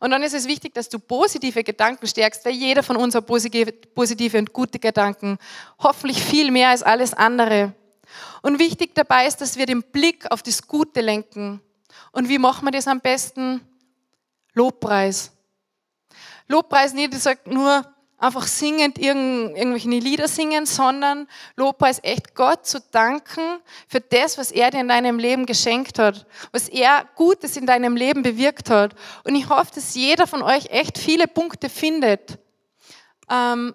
Und 0.00 0.10
dann 0.10 0.22
ist 0.22 0.34
es 0.34 0.46
wichtig, 0.46 0.74
dass 0.74 0.90
du 0.90 0.98
positive 0.98 1.64
Gedanken 1.64 2.06
stärkst, 2.06 2.44
weil 2.44 2.52
jeder 2.52 2.82
von 2.82 2.96
uns 2.96 3.14
hat 3.14 3.26
positive 3.26 4.38
und 4.38 4.52
gute 4.52 4.78
Gedanken. 4.78 5.38
Hoffentlich 5.78 6.22
viel 6.22 6.50
mehr 6.50 6.68
als 6.68 6.82
alles 6.82 7.14
andere. 7.14 7.72
Und 8.42 8.58
wichtig 8.58 8.94
dabei 8.94 9.26
ist, 9.26 9.40
dass 9.40 9.56
wir 9.56 9.64
den 9.64 9.82
Blick 9.82 10.30
auf 10.30 10.42
das 10.42 10.66
Gute 10.66 11.00
lenken. 11.00 11.62
Und 12.12 12.28
wie 12.28 12.38
machen 12.38 12.66
wir 12.66 12.72
das 12.72 12.86
am 12.86 13.00
besten? 13.00 13.62
Lobpreis. 14.52 15.32
Lobpreis 16.48 16.92
nicht, 16.92 17.14
ich 17.14 17.20
sage 17.20 17.40
nur 17.46 17.86
einfach 18.18 18.46
singend 18.46 18.98
irgendwelche 18.98 19.88
Lieder 19.88 20.28
singen, 20.28 20.66
sondern 20.66 21.28
Lobpreis 21.56 22.00
echt 22.02 22.34
Gott 22.34 22.66
zu 22.66 22.80
danken 22.90 23.60
für 23.86 24.00
das, 24.00 24.36
was 24.38 24.50
er 24.50 24.70
dir 24.70 24.80
in 24.80 24.88
deinem 24.88 25.18
Leben 25.18 25.46
geschenkt 25.46 25.98
hat, 25.98 26.26
was 26.52 26.68
er 26.68 27.08
Gutes 27.14 27.56
in 27.56 27.66
deinem 27.66 27.96
Leben 27.96 28.22
bewirkt 28.22 28.70
hat. 28.70 28.94
Und 29.24 29.36
ich 29.36 29.48
hoffe, 29.48 29.70
dass 29.74 29.94
jeder 29.94 30.26
von 30.26 30.42
euch 30.42 30.66
echt 30.66 30.98
viele 30.98 31.28
Punkte 31.28 31.70
findet. 31.70 32.38
Ähm, 33.30 33.74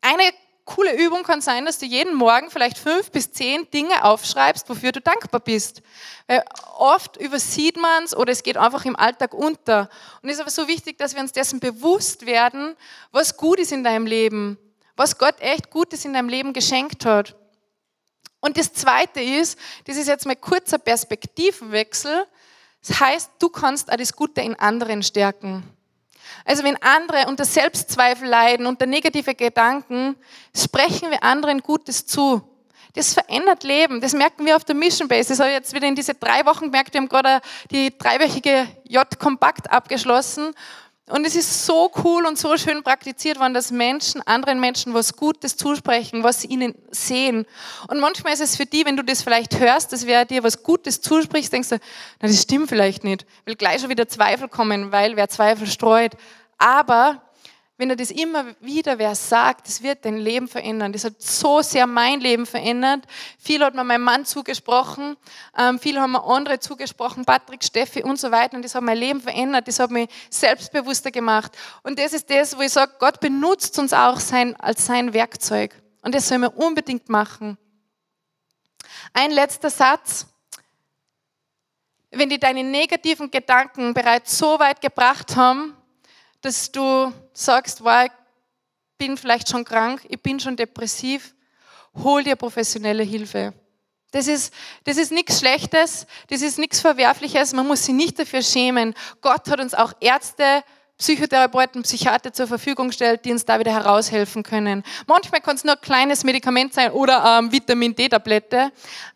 eine 0.00 0.32
coole 0.68 0.94
Übung 0.96 1.22
kann 1.22 1.40
sein, 1.40 1.64
dass 1.64 1.78
du 1.78 1.86
jeden 1.86 2.14
Morgen 2.14 2.50
vielleicht 2.50 2.76
fünf 2.76 3.10
bis 3.10 3.32
zehn 3.32 3.68
Dinge 3.70 4.04
aufschreibst, 4.04 4.68
wofür 4.68 4.92
du 4.92 5.00
dankbar 5.00 5.40
bist. 5.40 5.80
Weil 6.26 6.44
oft 6.76 7.16
übersieht 7.16 7.78
man 7.78 8.04
es 8.04 8.14
oder 8.14 8.32
es 8.32 8.42
geht 8.42 8.58
einfach 8.58 8.84
im 8.84 8.94
Alltag 8.94 9.32
unter. 9.32 9.88
Und 10.22 10.28
es 10.28 10.34
ist 10.34 10.40
aber 10.40 10.50
so 10.50 10.68
wichtig, 10.68 10.98
dass 10.98 11.14
wir 11.14 11.22
uns 11.22 11.32
dessen 11.32 11.58
bewusst 11.58 12.26
werden, 12.26 12.76
was 13.12 13.36
gut 13.36 13.58
ist 13.58 13.72
in 13.72 13.82
deinem 13.82 14.06
Leben, 14.06 14.58
was 14.94 15.16
Gott 15.16 15.40
echt 15.40 15.70
Gutes 15.70 16.04
in 16.04 16.12
deinem 16.12 16.28
Leben 16.28 16.52
geschenkt 16.52 17.06
hat. 17.06 17.34
Und 18.40 18.58
das 18.58 18.72
Zweite 18.72 19.20
ist, 19.20 19.58
das 19.86 19.96
ist 19.96 20.06
jetzt 20.06 20.26
mal 20.26 20.36
kurzer 20.36 20.78
Perspektivenwechsel, 20.78 22.26
das 22.86 23.00
heißt, 23.00 23.30
du 23.38 23.48
kannst 23.48 23.90
auch 23.90 23.96
das 23.96 24.12
Gute 24.12 24.42
in 24.42 24.54
anderen 24.54 25.02
stärken. 25.02 25.64
Also 26.44 26.64
wenn 26.64 26.80
andere 26.82 27.26
unter 27.28 27.44
Selbstzweifel 27.44 28.28
leiden, 28.28 28.66
unter 28.66 28.86
negative 28.86 29.34
Gedanken, 29.34 30.16
sprechen 30.56 31.10
wir 31.10 31.22
anderen 31.22 31.60
Gutes 31.60 32.06
zu. 32.06 32.42
Das 32.94 33.14
verändert 33.14 33.64
Leben. 33.64 34.00
Das 34.00 34.12
merken 34.12 34.44
wir 34.44 34.56
auf 34.56 34.64
der 34.64 34.74
Mission 34.74 35.08
Base. 35.08 35.28
Das 35.28 35.40
habe 35.40 35.50
ich 35.50 35.56
jetzt 35.56 35.74
wieder 35.74 35.86
in 35.86 35.94
diese 35.94 36.14
drei 36.14 36.44
Wochen 36.46 36.64
gemerkt. 36.64 36.94
Wir 36.94 37.00
haben 37.00 37.08
gerade 37.08 37.40
die 37.70 37.96
dreiwöchige 37.96 38.66
J-Kompakt 38.84 39.70
abgeschlossen. 39.70 40.54
Und 41.08 41.26
es 41.26 41.34
ist 41.34 41.64
so 41.64 41.90
cool 42.04 42.26
und 42.26 42.38
so 42.38 42.56
schön 42.56 42.82
praktiziert 42.82 43.40
worden, 43.40 43.54
dass 43.54 43.70
Menschen 43.70 44.20
anderen 44.26 44.60
Menschen 44.60 44.92
was 44.92 45.14
Gutes 45.14 45.56
zusprechen, 45.56 46.22
was 46.22 46.42
sie 46.42 46.48
ihnen 46.48 46.74
sehen. 46.90 47.46
Und 47.88 48.00
manchmal 48.00 48.34
ist 48.34 48.40
es 48.40 48.56
für 48.56 48.66
die, 48.66 48.84
wenn 48.84 48.96
du 48.96 49.02
das 49.02 49.22
vielleicht 49.22 49.58
hörst, 49.58 49.92
dass 49.92 50.06
wer 50.06 50.24
dir 50.24 50.42
was 50.44 50.62
Gutes 50.62 51.00
zuspricht, 51.00 51.52
denkst 51.52 51.70
du, 51.70 51.78
na, 52.20 52.28
das 52.28 52.42
stimmt 52.42 52.68
vielleicht 52.68 53.04
nicht. 53.04 53.24
Will 53.46 53.56
gleich 53.56 53.80
schon 53.80 53.90
wieder 53.90 54.06
Zweifel 54.06 54.48
kommen, 54.48 54.92
weil 54.92 55.16
wer 55.16 55.28
Zweifel 55.28 55.66
streut. 55.66 56.12
Aber 56.58 57.22
wenn 57.78 57.90
er 57.90 57.96
das 57.96 58.10
immer 58.10 58.44
wieder 58.60 58.98
wer 58.98 59.14
sagt, 59.14 59.68
das 59.68 59.84
wird 59.84 60.04
dein 60.04 60.16
Leben 60.16 60.48
verändern. 60.48 60.92
Das 60.92 61.04
hat 61.04 61.22
so 61.22 61.62
sehr 61.62 61.86
mein 61.86 62.18
Leben 62.18 62.44
verändert. 62.44 63.04
Viel 63.38 63.64
hat 63.64 63.74
mir 63.76 63.84
mein 63.84 64.00
Mann 64.00 64.24
zugesprochen, 64.26 65.16
ähm, 65.56 65.78
viel 65.78 65.98
haben 66.00 66.12
mir 66.12 66.24
andere 66.24 66.58
zugesprochen, 66.58 67.24
Patrick, 67.24 67.62
Steffi 67.62 68.02
und 68.02 68.18
so 68.18 68.32
weiter. 68.32 68.56
Und 68.56 68.64
das 68.64 68.74
hat 68.74 68.82
mein 68.82 68.98
Leben 68.98 69.20
verändert, 69.20 69.68
das 69.68 69.78
hat 69.78 69.92
mich 69.92 70.10
selbstbewusster 70.28 71.12
gemacht. 71.12 71.56
Und 71.84 72.00
das 72.00 72.12
ist 72.12 72.28
das, 72.28 72.58
wo 72.58 72.62
ich 72.62 72.72
sage, 72.72 72.92
Gott 72.98 73.20
benutzt 73.20 73.78
uns 73.78 73.92
auch 73.92 74.18
sein, 74.18 74.56
als 74.56 74.84
sein 74.84 75.14
Werkzeug. 75.14 75.72
Und 76.02 76.16
das 76.16 76.26
soll 76.26 76.38
man 76.38 76.50
unbedingt 76.50 77.08
machen. 77.08 77.56
Ein 79.12 79.30
letzter 79.30 79.70
Satz. 79.70 80.26
Wenn 82.10 82.28
die 82.28 82.40
deine 82.40 82.64
negativen 82.64 83.30
Gedanken 83.30 83.94
bereits 83.94 84.36
so 84.36 84.58
weit 84.58 84.80
gebracht 84.80 85.36
haben, 85.36 85.77
dass 86.40 86.70
du 86.70 87.12
sagst, 87.32 87.82
wow, 87.82 88.08
bin 88.98 89.16
vielleicht 89.16 89.48
schon 89.48 89.64
krank, 89.64 90.04
ich 90.08 90.20
bin 90.20 90.40
schon 90.40 90.56
depressiv, 90.56 91.34
hol 91.94 92.22
dir 92.22 92.36
professionelle 92.36 93.02
Hilfe. 93.02 93.54
Das 94.10 94.26
ist, 94.26 94.52
das 94.84 94.96
ist 94.96 95.12
nichts 95.12 95.38
Schlechtes, 95.38 96.06
das 96.28 96.40
ist 96.40 96.58
nichts 96.58 96.80
Verwerfliches, 96.80 97.52
man 97.52 97.66
muss 97.66 97.84
sich 97.84 97.94
nicht 97.94 98.18
dafür 98.18 98.42
schämen. 98.42 98.94
Gott 99.20 99.48
hat 99.48 99.60
uns 99.60 99.74
auch 99.74 99.92
Ärzte, 100.00 100.64
Psychotherapeuten, 100.96 101.82
Psychiater 101.82 102.32
zur 102.32 102.48
Verfügung 102.48 102.88
gestellt, 102.88 103.24
die 103.24 103.30
uns 103.30 103.44
da 103.44 103.60
wieder 103.60 103.70
heraushelfen 103.70 104.42
können. 104.42 104.82
Manchmal 105.06 105.40
kann 105.40 105.54
es 105.54 105.62
nur 105.62 105.74
ein 105.74 105.80
kleines 105.80 106.24
Medikament 106.24 106.74
sein 106.74 106.90
oder 106.90 107.38
ähm, 107.38 107.52
Vitamin 107.52 107.94
D-Tablette, 107.94 108.72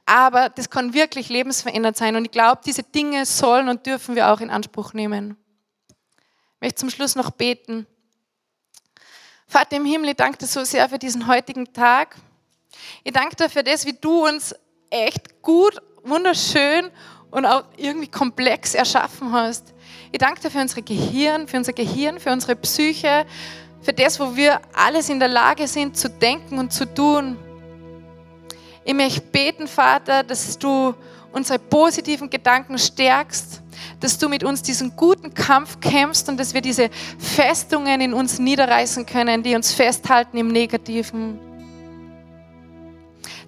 aber 0.07 0.49
das 0.51 0.71
kann 0.71 0.95
wirklich 0.95 1.29
lebensverändert 1.29 1.97
sein. 1.97 2.15
Und 2.15 2.27
ich 2.27 2.31
glaube, 2.31 2.61
diese 2.65 2.85
Dinge 2.85 3.27
sollen 3.27 3.69
und 3.69 3.85
dürfen 3.85 4.15
wir 4.15 4.31
auch 4.31 4.41
in 4.41 4.51
Anspruch 4.51 4.93
nehmen. 4.93 5.42
Möchte 6.63 6.77
zum 6.77 6.91
Schluss 6.91 7.17
noch 7.17 7.33
beten. 7.33 7.89
Vater 9.49 9.79
im 9.79 9.85
Himmel, 9.85 10.11
ich 10.11 10.17
danke 10.17 10.39
dir 10.39 10.47
so 10.47 10.63
sehr 10.63 10.89
für 10.89 10.97
diesen 10.97 11.27
heutigen 11.27 11.73
Tag. 11.73 12.15
Ich 13.03 13.13
danke 13.13 13.35
dir 13.35 13.51
für 13.51 13.65
das, 13.65 13.85
wie 13.85 13.95
du 13.95 14.29
uns 14.29 14.55
echt 14.89 15.43
gut, 15.43 15.83
wunderschön 16.05 16.89
und 17.33 17.47
auch 17.47 17.65
irgendwie 17.77 18.07
komplex 18.07 18.77
erschaffen 18.77 19.33
hast. 19.33 19.75
Ich 20.13 20.19
danke 20.19 20.41
dir 20.41 20.53
für 20.53 20.61
unser 20.61 20.83
Gehirn, 20.83 21.49
für 21.49 21.57
unser 21.57 21.73
Gehirn, 21.73 22.21
für 22.21 22.31
unsere 22.31 22.55
Psyche, 22.55 23.27
für 23.81 23.93
das, 23.93 24.21
wo 24.21 24.37
wir 24.37 24.61
alles 24.73 25.09
in 25.09 25.19
der 25.19 25.31
Lage 25.31 25.67
sind 25.67 25.97
zu 25.97 26.09
denken 26.09 26.61
und 26.61 26.73
zu 26.73 26.87
tun. 26.87 27.37
Ich 28.85 28.95
möchte 28.95 29.21
beten, 29.21 29.67
Vater, 29.67 30.23
dass 30.23 30.57
du 30.57 30.95
unsere 31.33 31.59
positiven 31.59 32.31
Gedanken 32.31 32.79
stärkst, 32.79 33.62
dass 34.01 34.19
du 34.19 34.29
mit 34.29 34.45
uns 34.45 34.63
diesen 34.63 34.97
guten 34.97 35.35
Kampf 35.35 35.81
kämpfst 35.81 36.29
und 36.29 36.39
dass 36.39 36.55
wir 36.55 36.61
diese 36.61 36.91
Festungen 37.19 38.01
in 38.01 38.15
uns 38.15 38.39
niederreißen 38.39 39.07
können, 39.07 39.43
die 39.43 39.55
uns 39.55 39.73
festhalten 39.73 40.37
im 40.37 40.49
Negativen. 40.49 41.39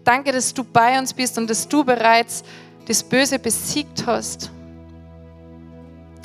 Danke, 0.05 0.33
dass 0.33 0.53
du 0.53 0.65
bei 0.65 0.99
uns 0.99 1.13
bist 1.15 1.39
und 1.39 1.49
dass 1.49 1.67
du 1.67 1.83
bereits 1.83 2.45
das 2.87 3.03
Böse 3.03 3.39
besiegt 3.39 4.07
hast. 4.07 4.51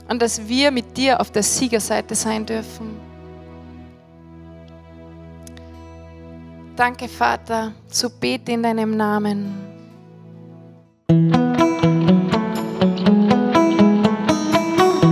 Und 0.07 0.21
dass 0.21 0.47
wir 0.47 0.71
mit 0.71 0.97
dir 0.97 1.19
auf 1.19 1.31
der 1.31 1.43
Siegerseite 1.43 2.15
sein 2.15 2.45
dürfen. 2.45 2.99
Danke, 6.75 7.07
Vater, 7.07 7.73
so 7.87 8.09
bete 8.09 8.53
in 8.53 8.63
deinem 8.63 8.95
Namen. 8.95 9.69